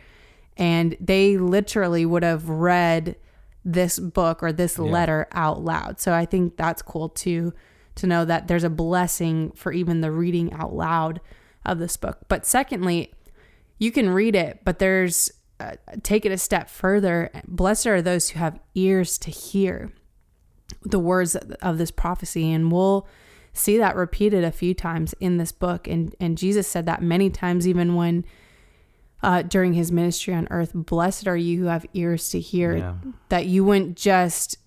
And 0.57 0.97
they 1.01 1.37
literally 1.39 2.05
would 2.05 2.25
have 2.25 2.49
read 2.49 3.17
this 3.65 3.99
book 3.99 4.43
or 4.43 4.53
this 4.53 4.79
letter 4.79 5.29
out 5.33 5.63
loud. 5.63 6.01
So 6.01 6.13
I 6.13 6.25
think 6.25 6.57
that's 6.57 6.83
cool 6.83 7.09
too, 7.09 7.53
to 7.97 8.07
know 8.07 8.25
that 8.25 8.49
there's 8.49 8.65
a 8.65 8.71
blessing 8.71 9.53
for 9.53 9.73
even 9.73 10.01
the 10.01 10.11
reading 10.11 10.53
out 10.53 10.75
loud 10.75 11.21
of 11.65 11.79
this 11.79 11.97
book. 11.97 12.19
But 12.29 12.47
secondly, 12.47 13.13
you 13.79 13.93
can 13.93 14.11
read 14.11 14.35
it, 14.35 14.61
but 14.65 14.79
there's 14.79 15.31
uh, 15.61 15.73
take 16.03 16.25
it 16.25 16.33
a 16.33 16.39
step 16.39 16.71
further. 16.71 17.31
Blessed 17.47 17.87
are 17.87 18.03
those 18.03 18.31
who 18.31 18.39
have 18.39 18.59
ears 18.75 19.19
to 19.19 19.31
hear 19.31 19.93
the 20.83 20.99
words 20.99 21.35
of 21.37 21.79
this 21.79 21.91
prophecy, 21.91 22.53
and 22.53 22.71
we'll 22.71 23.07
see 23.59 23.79
that 23.79 23.97
repeated 23.97 24.45
a 24.45 24.53
few 24.53 24.75
times 24.75 25.15
in 25.21 25.37
this 25.39 25.53
book. 25.53 25.87
And 25.89 26.15
and 26.21 26.39
Jesus 26.39 26.67
said 26.67 26.87
that 26.87 27.03
many 27.03 27.31
times, 27.31 27.67
even 27.67 27.95
when 27.95 28.25
uh, 29.23 29.43
during 29.43 29.73
his 29.73 29.91
ministry 29.91 30.35
on 30.35 30.47
earth. 30.51 30.71
Blessed 30.75 31.27
are 31.27 31.37
you 31.37 31.59
who 31.61 31.67
have 31.67 31.85
ears 31.95 32.29
to 32.31 32.41
hear. 32.41 32.77
Yeah. 32.77 32.95
That 33.31 33.47
you 33.47 33.65
wouldn't 33.65 33.97
just 33.97 34.59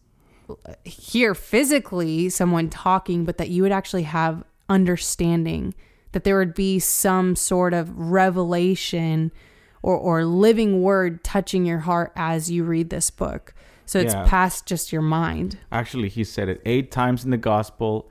hear 0.84 1.34
physically 1.34 2.30
someone 2.30 2.70
talking, 2.70 3.24
but 3.24 3.38
that 3.38 3.50
you 3.50 3.64
would 3.64 3.72
actually 3.72 4.04
have 4.04 4.44
understanding. 4.70 5.74
That 6.12 6.26
there 6.26 6.38
would 6.38 6.54
be 6.54 6.80
some 6.80 7.36
sort 7.36 7.74
of 7.74 7.98
revelation 7.98 9.32
or, 9.82 9.96
or 9.96 10.26
living 10.26 10.82
word 10.82 11.24
touching 11.24 11.66
your 11.66 11.80
heart 11.80 12.12
as 12.16 12.52
you 12.52 12.64
read 12.64 12.90
this 12.90 13.10
book. 13.10 13.54
So 13.86 14.00
it's 14.00 14.14
Yeah. 14.14 14.26
past 14.28 14.66
just 14.66 14.92
your 14.92 15.02
mind. 15.02 15.58
Actually, 15.72 16.10
he 16.10 16.24
said 16.24 16.50
it 16.50 16.62
eight 16.66 16.92
times 16.92 17.24
in 17.24 17.32
the 17.32 17.38
gospel, 17.38 18.10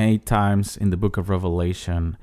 eight 0.00 0.26
times 0.26 0.76
in 0.76 0.90
the 0.90 0.96
book 0.96 1.16
of 1.16 1.28
Revelation. 1.28 2.16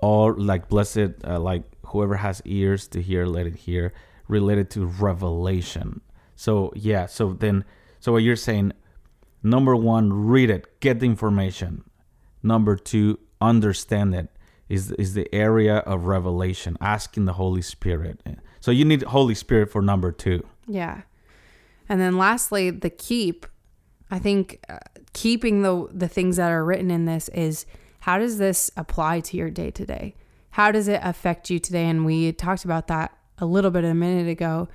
All 0.00 0.34
like 0.34 0.68
blessed, 0.68 1.24
uh, 1.24 1.38
like 1.38 1.62
whoever 1.86 2.16
has 2.16 2.42
ears 2.44 2.88
to 2.88 3.00
hear, 3.00 3.26
let 3.26 3.46
it 3.46 3.54
hear, 3.54 3.92
related 4.26 4.70
to 4.70 4.86
revelation. 4.86 6.00
So, 6.34 6.72
yeah, 6.74 7.06
so 7.06 7.34
then, 7.34 7.64
so 8.00 8.12
what 8.12 8.22
you're 8.22 8.34
saying, 8.34 8.72
number 9.42 9.76
one, 9.76 10.12
read 10.12 10.50
it, 10.50 10.80
get 10.80 10.98
the 11.00 11.06
information. 11.06 11.84
Number 12.42 12.74
two, 12.74 13.18
understand 13.40 14.14
it 14.14 14.28
is, 14.68 14.90
is 14.92 15.14
the 15.14 15.32
area 15.32 15.76
of 15.78 16.06
revelation, 16.06 16.76
asking 16.80 17.26
the 17.26 17.34
Holy 17.34 17.62
Spirit. 17.62 18.20
So 18.60 18.70
you 18.70 18.84
need 18.84 19.02
Holy 19.02 19.34
Spirit 19.34 19.70
for 19.70 19.82
number 19.82 20.10
two. 20.10 20.44
Yeah. 20.66 21.02
And 21.88 22.00
then 22.00 22.16
lastly, 22.16 22.70
the 22.70 22.90
keep. 22.90 23.46
I 24.10 24.18
think 24.18 24.64
uh, 24.68 24.78
keeping 25.12 25.62
the 25.62 25.88
the 25.92 26.08
things 26.08 26.36
that 26.36 26.50
are 26.50 26.64
written 26.64 26.90
in 26.90 27.04
this 27.04 27.28
is 27.28 27.66
how 28.00 28.18
does 28.18 28.38
this 28.38 28.70
apply 28.76 29.20
to 29.20 29.36
your 29.36 29.50
day 29.50 29.70
to 29.70 29.86
day? 29.86 30.14
How 30.50 30.72
does 30.72 30.88
it 30.88 31.00
affect 31.02 31.50
you 31.50 31.58
today? 31.58 31.88
And 31.88 32.04
we 32.04 32.32
talked 32.32 32.64
about 32.64 32.88
that 32.88 33.16
a 33.38 33.46
little 33.46 33.70
bit 33.70 33.84
a 33.84 33.94
minute 33.94 34.28
ago. 34.28 34.68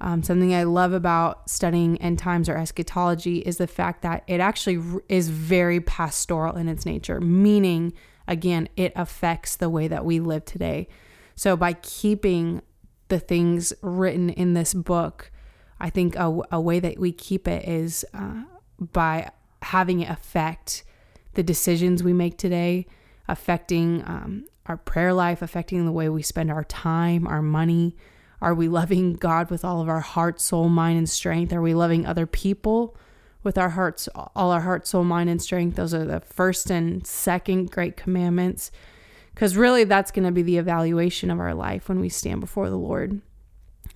Um, 0.00 0.22
something 0.22 0.54
I 0.54 0.64
love 0.64 0.92
about 0.92 1.48
studying 1.48 2.00
end 2.02 2.18
times 2.18 2.48
or 2.48 2.56
eschatology 2.56 3.38
is 3.38 3.56
the 3.56 3.66
fact 3.66 4.02
that 4.02 4.24
it 4.26 4.40
actually 4.40 5.00
is 5.08 5.30
very 5.30 5.80
pastoral 5.80 6.56
in 6.56 6.68
its 6.68 6.84
nature, 6.84 7.18
meaning, 7.18 7.94
again, 8.28 8.68
it 8.76 8.92
affects 8.94 9.56
the 9.56 9.70
way 9.70 9.88
that 9.88 10.04
we 10.04 10.20
live 10.20 10.44
today. 10.44 10.86
So 11.34 11.56
by 11.56 11.72
keeping 11.74 12.60
the 13.08 13.18
things 13.18 13.72
written 13.80 14.28
in 14.28 14.52
this 14.52 14.74
book, 14.74 15.30
I 15.80 15.88
think 15.88 16.14
a, 16.16 16.40
a 16.52 16.60
way 16.60 16.78
that 16.78 16.98
we 16.98 17.12
keep 17.12 17.48
it 17.48 17.66
is 17.66 18.04
uh, 18.12 18.42
by 18.78 19.30
having 19.66 20.00
it 20.00 20.08
affect 20.08 20.84
the 21.34 21.42
decisions 21.42 22.02
we 22.02 22.12
make 22.12 22.38
today, 22.38 22.86
affecting 23.28 24.02
um, 24.06 24.46
our 24.66 24.76
prayer 24.76 25.12
life, 25.12 25.42
affecting 25.42 25.84
the 25.84 25.92
way 25.92 26.08
we 26.08 26.22
spend 26.22 26.50
our 26.50 26.64
time, 26.64 27.26
our 27.26 27.42
money. 27.42 27.96
Are 28.40 28.54
we 28.54 28.68
loving 28.68 29.14
God 29.14 29.50
with 29.50 29.64
all 29.64 29.80
of 29.80 29.88
our 29.88 30.00
heart, 30.00 30.40
soul, 30.40 30.68
mind, 30.68 30.98
and 30.98 31.08
strength? 31.08 31.52
Are 31.52 31.62
we 31.62 31.74
loving 31.74 32.06
other 32.06 32.26
people 32.26 32.96
with 33.42 33.58
our 33.58 33.70
hearts, 33.70 34.08
all 34.14 34.52
our 34.52 34.60
heart, 34.60 34.86
soul, 34.86 35.02
mind, 35.02 35.28
and 35.28 35.42
strength? 35.42 35.76
Those 35.76 35.94
are 35.94 36.04
the 36.04 36.20
first 36.20 36.70
and 36.70 37.04
second 37.04 37.72
great 37.72 37.96
commandments. 37.96 38.70
Because 39.34 39.56
really, 39.56 39.84
that's 39.84 40.12
going 40.12 40.26
to 40.26 40.32
be 40.32 40.42
the 40.42 40.58
evaluation 40.58 41.30
of 41.30 41.40
our 41.40 41.54
life 41.54 41.88
when 41.88 42.00
we 42.00 42.08
stand 42.08 42.40
before 42.40 42.70
the 42.70 42.78
Lord. 42.78 43.20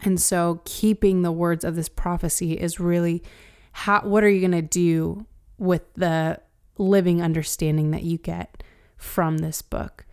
And 0.02 0.20
so, 0.20 0.62
keeping 0.64 1.22
the 1.22 1.32
words 1.32 1.64
of 1.64 1.76
this 1.76 1.88
prophecy 1.88 2.54
is 2.54 2.80
really 2.80 3.22
how, 3.72 4.00
what 4.00 4.24
are 4.24 4.28
you 4.28 4.40
going 4.40 4.50
to 4.50 4.62
do 4.62 5.26
with 5.60 5.82
the 5.94 6.40
living 6.78 7.22
understanding 7.22 7.92
that 7.92 8.02
you 8.02 8.18
get 8.18 8.64
from 8.96 9.38
this 9.38 9.62
book? 9.62 10.06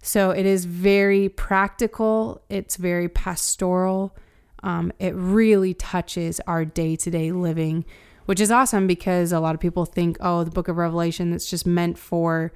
So, 0.00 0.30
it 0.30 0.46
is 0.46 0.64
very 0.64 1.28
practical, 1.28 2.42
it's 2.48 2.76
very 2.76 3.08
pastoral. 3.08 4.16
Um, 4.64 4.92
it 5.00 5.14
really 5.16 5.74
touches 5.74 6.40
our 6.46 6.64
day 6.64 6.94
to 6.96 7.10
day 7.10 7.32
living, 7.32 7.84
which 8.26 8.40
is 8.40 8.50
awesome 8.50 8.86
because 8.86 9.32
a 9.32 9.40
lot 9.40 9.54
of 9.54 9.60
people 9.60 9.84
think, 9.84 10.16
oh, 10.20 10.44
the 10.44 10.50
book 10.50 10.68
of 10.68 10.76
Revelation, 10.76 11.32
that's 11.32 11.50
just 11.50 11.66
meant 11.66 11.98
for 11.98 12.52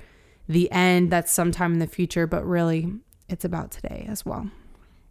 the 0.49 0.71
end, 0.71 1.11
that's 1.11 1.33
sometime 1.33 1.73
in 1.73 1.79
the 1.81 1.87
future, 1.87 2.27
but 2.27 2.47
really, 2.47 2.93
it's 3.29 3.45
about 3.45 3.73
today 3.73 4.07
as 4.09 4.25
well. 4.25 4.51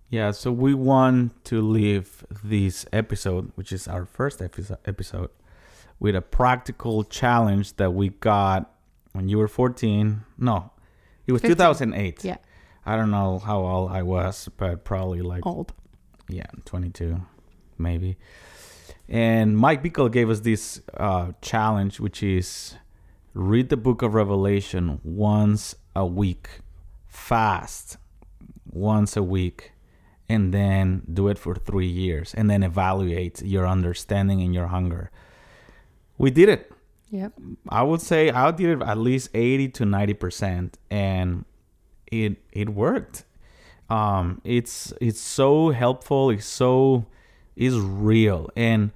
Yeah, 0.09 0.31
so 0.31 0.51
we 0.51 0.73
want 0.73 1.43
to 1.45 1.61
leave 1.61 2.25
this 2.43 2.85
episode, 2.93 3.51
which 3.55 3.71
is 3.71 3.87
our 3.87 4.05
first 4.05 4.41
episode, 4.41 4.77
episode, 4.85 5.29
with 5.99 6.15
a 6.15 6.21
practical 6.21 7.03
challenge 7.03 7.75
that 7.77 7.93
we 7.93 8.09
got 8.09 8.71
when 9.13 9.27
you 9.27 9.37
were 9.37 9.47
14. 9.47 10.23
No, 10.37 10.71
it 11.25 11.31
was 11.31 11.41
15. 11.41 11.57
2008. 11.57 12.23
Yeah. 12.23 12.37
I 12.85 12.95
don't 12.95 13.11
know 13.11 13.39
how 13.39 13.61
old 13.61 13.91
I 13.91 14.03
was, 14.03 14.49
but 14.57 14.83
probably 14.83 15.21
like, 15.21 15.45
Old. 15.45 15.73
yeah, 16.29 16.45
22, 16.65 17.19
maybe. 17.77 18.17
And 19.09 19.57
Mike 19.57 19.83
Bickle 19.83 20.11
gave 20.11 20.29
us 20.29 20.41
this 20.41 20.81
uh, 20.95 21.31
challenge, 21.41 21.99
which 21.99 22.21
is 22.21 22.75
read 23.33 23.69
the 23.69 23.77
book 23.77 24.01
of 24.01 24.13
Revelation 24.13 24.99
once 25.03 25.75
a 25.95 26.05
week, 26.05 26.61
fast, 27.07 27.97
once 28.71 29.17
a 29.17 29.23
week 29.23 29.71
and 30.27 30.53
then 30.53 31.03
do 31.11 31.27
it 31.27 31.37
for 31.37 31.55
three 31.55 31.87
years 31.87 32.33
and 32.33 32.49
then 32.49 32.63
evaluate 32.63 33.41
your 33.41 33.67
understanding 33.67 34.41
and 34.41 34.53
your 34.53 34.67
hunger. 34.67 35.11
We 36.17 36.31
did 36.31 36.49
it. 36.49 36.71
Yep. 37.09 37.33
I 37.69 37.83
would 37.83 38.01
say 38.01 38.29
I 38.29 38.51
did 38.51 38.81
it 38.81 38.83
at 38.83 38.97
least 38.97 39.29
80 39.33 39.69
to 39.69 39.83
90% 39.83 40.73
and 40.89 41.45
it 42.11 42.37
it 42.51 42.69
worked. 42.69 43.23
Um 43.89 44.41
it's 44.43 44.93
it's 44.99 45.19
so 45.19 45.69
helpful, 45.69 46.29
it's 46.29 46.45
so 46.45 47.05
is 47.55 47.79
real 47.79 48.49
and 48.55 48.91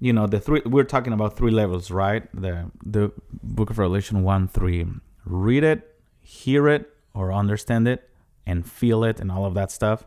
you 0.00 0.12
know 0.12 0.26
the 0.26 0.40
three 0.40 0.60
we're 0.66 0.84
talking 0.84 1.12
about 1.12 1.36
three 1.36 1.52
levels, 1.52 1.90
right? 1.90 2.28
The 2.34 2.70
the 2.84 3.12
book 3.42 3.70
of 3.70 3.78
Revelation 3.78 4.22
1 4.22 4.48
3 4.48 4.86
read 5.24 5.64
it, 5.64 5.96
hear 6.20 6.68
it 6.68 6.90
or 7.14 7.32
understand 7.32 7.86
it 7.88 8.10
and 8.46 8.68
feel 8.68 9.04
it 9.04 9.20
and 9.20 9.30
all 9.30 9.46
of 9.46 9.54
that 9.54 9.70
stuff 9.70 10.04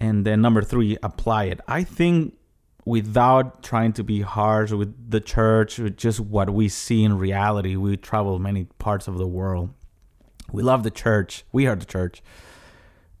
and 0.00 0.24
then 0.24 0.40
number 0.40 0.62
three 0.62 0.96
apply 1.02 1.44
it 1.44 1.60
i 1.68 1.82
think 1.82 2.34
without 2.88 3.62
trying 3.62 3.92
to 3.92 4.02
be 4.02 4.20
harsh 4.22 4.70
with 4.72 5.10
the 5.10 5.20
church 5.20 5.78
with 5.78 5.96
just 5.96 6.20
what 6.20 6.48
we 6.50 6.68
see 6.68 7.04
in 7.04 7.18
reality 7.18 7.76
we 7.76 7.96
travel 7.96 8.38
many 8.38 8.64
parts 8.78 9.06
of 9.08 9.18
the 9.18 9.26
world 9.26 9.68
we 10.50 10.62
love 10.62 10.82
the 10.82 10.90
church 10.90 11.44
we 11.52 11.66
are 11.66 11.76
the 11.76 11.84
church 11.84 12.22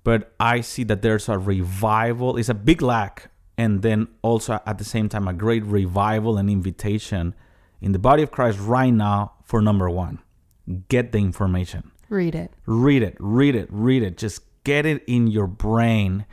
but 0.08 0.32
I 0.40 0.62
see 0.62 0.84
that 0.84 1.02
there's 1.02 1.28
a 1.28 1.38
revival. 1.38 2.38
It's 2.38 2.48
a 2.48 2.54
big 2.54 2.80
lack, 2.80 3.30
and 3.58 3.82
then 3.82 4.08
also 4.22 4.58
at 4.64 4.78
the 4.78 4.84
same 4.84 5.10
time 5.10 5.28
a 5.28 5.34
great 5.34 5.62
revival 5.64 6.38
and 6.38 6.48
invitation 6.48 7.34
in 7.82 7.92
the 7.92 7.98
body 7.98 8.22
of 8.22 8.30
Christ 8.30 8.58
right 8.58 8.88
now 8.88 9.34
for 9.44 9.60
number 9.60 9.90
one, 9.90 10.20
get 10.88 11.12
the 11.12 11.18
information, 11.18 11.90
Read 12.08 12.34
it. 12.34 12.52
read 12.64 13.02
it, 13.02 13.16
read 13.20 13.54
it, 13.54 13.68
read 13.70 14.02
it. 14.02 14.16
Just 14.16 14.40
get 14.64 14.86
it 14.86 15.04
in 15.06 15.26
your 15.26 15.46
brain. 15.46 16.24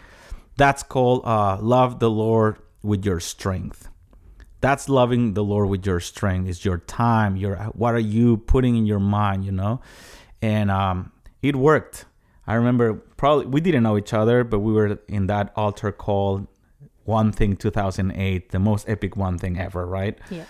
That's 0.55 0.81
called 0.81 1.23
uh, 1.25 1.57
love 1.61 1.99
the 1.99 2.09
Lord 2.09 2.59
with 2.85 3.05
your 3.05 3.19
strength. 3.19 3.89
That's 4.61 4.89
loving 4.89 5.33
the 5.33 5.43
Lord 5.43 5.69
with 5.69 5.85
your 5.85 5.99
strength. 5.99 6.49
Is 6.49 6.63
your 6.63 6.77
time. 6.77 7.35
Your 7.35 7.55
what 7.73 7.93
are 7.93 7.99
you 7.99 8.37
putting 8.37 8.75
in 8.75 8.85
your 8.85 8.99
mind? 8.99 9.45
You 9.45 9.51
know, 9.51 9.81
and 10.41 10.71
um, 10.71 11.11
it 11.41 11.55
worked. 11.55 12.05
I 12.47 12.55
remember 12.55 12.93
probably 12.93 13.47
we 13.47 13.61
didn't 13.61 13.83
know 13.83 13.97
each 13.97 14.13
other, 14.13 14.43
but 14.43 14.59
we 14.59 14.73
were 14.73 14.99
in 15.07 15.27
that 15.27 15.51
altar 15.55 15.91
call, 15.91 16.47
One 17.03 17.31
Thing 17.31 17.55
2008, 17.57 18.49
the 18.49 18.59
most 18.59 18.87
epic 18.87 19.15
one 19.15 19.37
thing 19.37 19.59
ever, 19.59 19.85
right? 19.85 20.17
Yeah. 20.29 20.45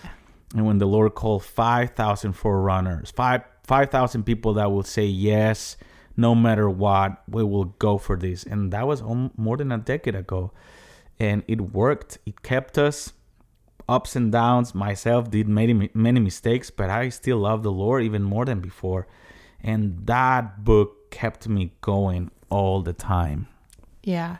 And 0.53 0.65
when 0.65 0.77
the 0.77 0.85
Lord 0.85 1.15
called 1.15 1.43
5,000 1.43 2.33
forerunners, 2.33 3.11
five 3.11 3.41
5,000 3.65 4.23
people 4.23 4.53
that 4.53 4.71
will 4.71 4.83
say 4.83 5.05
yes, 5.05 5.75
no 6.15 6.35
matter 6.35 6.69
what, 6.69 7.23
we 7.27 7.43
will 7.43 7.65
go 7.65 7.97
for 7.97 8.15
this. 8.15 8.43
And 8.43 8.71
that 8.71 8.87
was 8.87 9.01
more 9.35 9.57
than 9.57 9.71
a 9.71 9.77
decade 9.77 10.15
ago. 10.15 10.51
And 11.19 11.43
it 11.47 11.61
worked. 11.73 12.17
It 12.25 12.41
kept 12.43 12.77
us 12.77 13.13
ups 13.87 14.15
and 14.15 14.31
downs. 14.31 14.75
Myself 14.75 15.29
did 15.31 15.47
many, 15.47 15.89
many 15.93 16.19
mistakes, 16.19 16.69
but 16.69 16.89
I 16.89 17.09
still 17.09 17.37
love 17.37 17.63
the 17.63 17.71
Lord 17.71 18.03
even 18.03 18.23
more 18.23 18.45
than 18.45 18.59
before. 18.59 19.07
And 19.61 20.05
that 20.05 20.63
book 20.63 21.11
kept 21.11 21.47
me 21.47 21.71
going 21.81 22.31
all 22.49 22.81
the 22.81 22.93
time. 22.93 23.47
Yeah. 24.03 24.37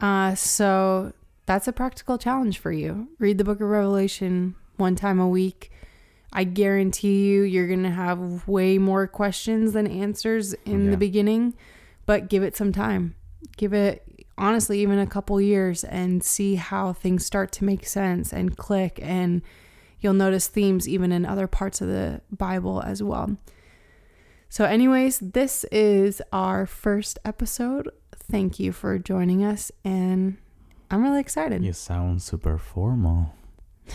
Uh, 0.00 0.34
so 0.34 1.12
that's 1.46 1.68
a 1.68 1.72
practical 1.72 2.16
challenge 2.18 2.58
for 2.58 2.72
you. 2.72 3.08
Read 3.18 3.38
the 3.38 3.44
book 3.44 3.60
of 3.60 3.68
Revelation 3.68 4.54
one 4.76 4.96
time 4.96 5.18
a 5.20 5.28
week. 5.28 5.70
I 6.32 6.44
guarantee 6.44 7.26
you, 7.28 7.42
you're 7.42 7.66
going 7.66 7.82
to 7.82 7.90
have 7.90 8.46
way 8.46 8.78
more 8.78 9.06
questions 9.08 9.72
than 9.72 9.86
answers 9.86 10.52
in 10.64 10.84
Yeah. 10.84 10.90
the 10.92 10.96
beginning, 10.96 11.54
but 12.06 12.28
give 12.28 12.42
it 12.44 12.56
some 12.56 12.72
time. 12.72 13.16
Give 13.56 13.72
it, 13.72 14.24
honestly, 14.40 14.80
even 14.80 14.98
a 14.98 15.06
couple 15.06 15.40
years 15.40 15.84
and 15.84 16.22
see 16.24 16.56
how 16.56 16.92
things 16.92 17.24
start 17.24 17.52
to 17.52 17.64
make 17.64 17.86
sense 17.86 18.32
and 18.32 18.56
click. 18.56 18.98
And 19.02 19.42
you'll 20.00 20.14
notice 20.14 20.48
themes 20.48 20.88
even 20.88 21.12
in 21.12 21.24
other 21.24 21.46
parts 21.46 21.80
of 21.80 21.88
the 21.88 22.20
Bible 22.30 22.82
as 22.82 23.02
well. 23.02 23.36
So, 24.48 24.64
anyways, 24.64 25.20
this 25.20 25.64
is 25.70 26.20
our 26.32 26.66
first 26.66 27.18
episode. 27.24 27.90
Thank 28.16 28.58
you 28.58 28.72
for 28.72 28.98
joining 28.98 29.44
us, 29.44 29.70
and 29.84 30.38
I'm 30.90 31.02
really 31.04 31.20
excited. 31.20 31.64
You 31.64 31.72
sound 31.72 32.22
super 32.22 32.58
formal. 32.58 33.34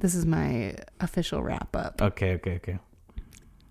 This 0.00 0.14
is 0.14 0.26
my 0.26 0.74
official 1.00 1.42
wrap 1.42 1.74
up. 1.74 2.02
Okay, 2.02 2.34
okay, 2.34 2.56
okay. 2.56 2.78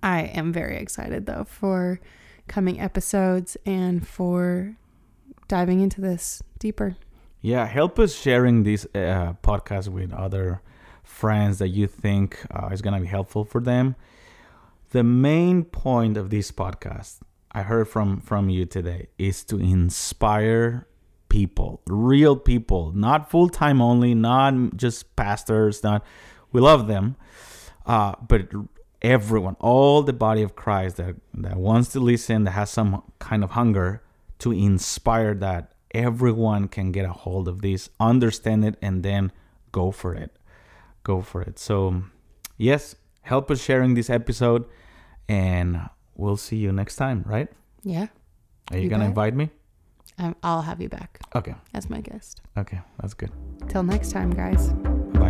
I 0.01 0.21
am 0.21 0.51
very 0.51 0.77
excited 0.77 1.25
though 1.25 1.45
for 1.45 1.99
coming 2.47 2.79
episodes 2.79 3.57
and 3.65 4.07
for 4.07 4.75
diving 5.47 5.81
into 5.81 6.01
this 6.01 6.41
deeper. 6.59 6.95
Yeah, 7.41 7.65
help 7.65 7.99
us 7.99 8.15
sharing 8.15 8.63
this 8.63 8.85
uh, 8.95 9.33
podcast 9.43 9.87
with 9.89 10.11
other 10.13 10.61
friends 11.03 11.59
that 11.59 11.69
you 11.69 11.87
think 11.87 12.39
uh, 12.51 12.69
is 12.71 12.81
going 12.81 12.95
to 12.95 12.99
be 12.99 13.07
helpful 13.07 13.45
for 13.45 13.61
them. 13.61 13.95
The 14.89 15.03
main 15.03 15.63
point 15.63 16.17
of 16.17 16.29
this 16.29 16.51
podcast, 16.51 17.19
I 17.51 17.61
heard 17.63 17.87
from 17.87 18.19
from 18.21 18.49
you 18.49 18.65
today, 18.65 19.09
is 19.17 19.43
to 19.45 19.57
inspire 19.57 20.87
people, 21.29 21.81
real 21.87 22.35
people, 22.35 22.91
not 22.93 23.29
full 23.29 23.49
time 23.49 23.81
only, 23.81 24.15
not 24.15 24.75
just 24.75 25.15
pastors. 25.15 25.83
Not 25.83 26.03
we 26.51 26.61
love 26.61 26.87
them, 26.87 27.15
uh, 27.85 28.15
but 28.27 28.49
everyone, 29.01 29.55
all 29.59 30.01
the 30.01 30.13
body 30.13 30.41
of 30.41 30.55
Christ 30.55 30.97
that 30.97 31.15
that 31.33 31.57
wants 31.57 31.89
to 31.89 31.99
listen, 31.99 32.45
that 32.45 32.51
has 32.51 32.69
some 32.69 33.03
kind 33.19 33.43
of 33.43 33.51
hunger 33.51 34.01
to 34.39 34.51
inspire 34.51 35.33
that 35.35 35.73
everyone 35.91 36.67
can 36.67 36.91
get 36.91 37.05
a 37.05 37.11
hold 37.13 37.47
of 37.47 37.61
this, 37.61 37.89
understand 37.99 38.65
it, 38.65 38.75
and 38.81 39.01
then 39.03 39.31
go 39.71 39.91
for 39.91 40.13
it. 40.13 40.35
Go 41.03 41.21
for 41.21 41.41
it. 41.41 41.57
So, 41.59 42.03
yes, 42.57 42.95
help 43.21 43.49
us 43.49 43.61
sharing 43.63 43.93
this 43.95 44.09
episode, 44.09 44.65
and 45.29 45.79
we'll 46.15 46.37
see 46.37 46.57
you 46.57 46.71
next 46.71 46.95
time, 46.97 47.23
right? 47.25 47.49
Yeah, 47.83 48.07
Are 48.71 48.77
you, 48.77 48.83
You 48.83 48.89
gonna 48.89 49.05
invite 49.05 49.35
me? 49.35 49.49
um, 50.17 50.35
I'll 50.43 50.61
have 50.63 50.81
you 50.81 50.89
back 50.89 51.19
Okay, 51.35 51.55
as 51.73 51.89
my 51.89 52.01
guest. 52.01 52.41
okay, 52.57 52.81
that's 53.01 53.13
good. 53.13 53.31
Till 53.69 53.83
next 53.83 54.11
time, 54.11 54.29
guys. 54.31 54.69
Bye. 55.13 55.24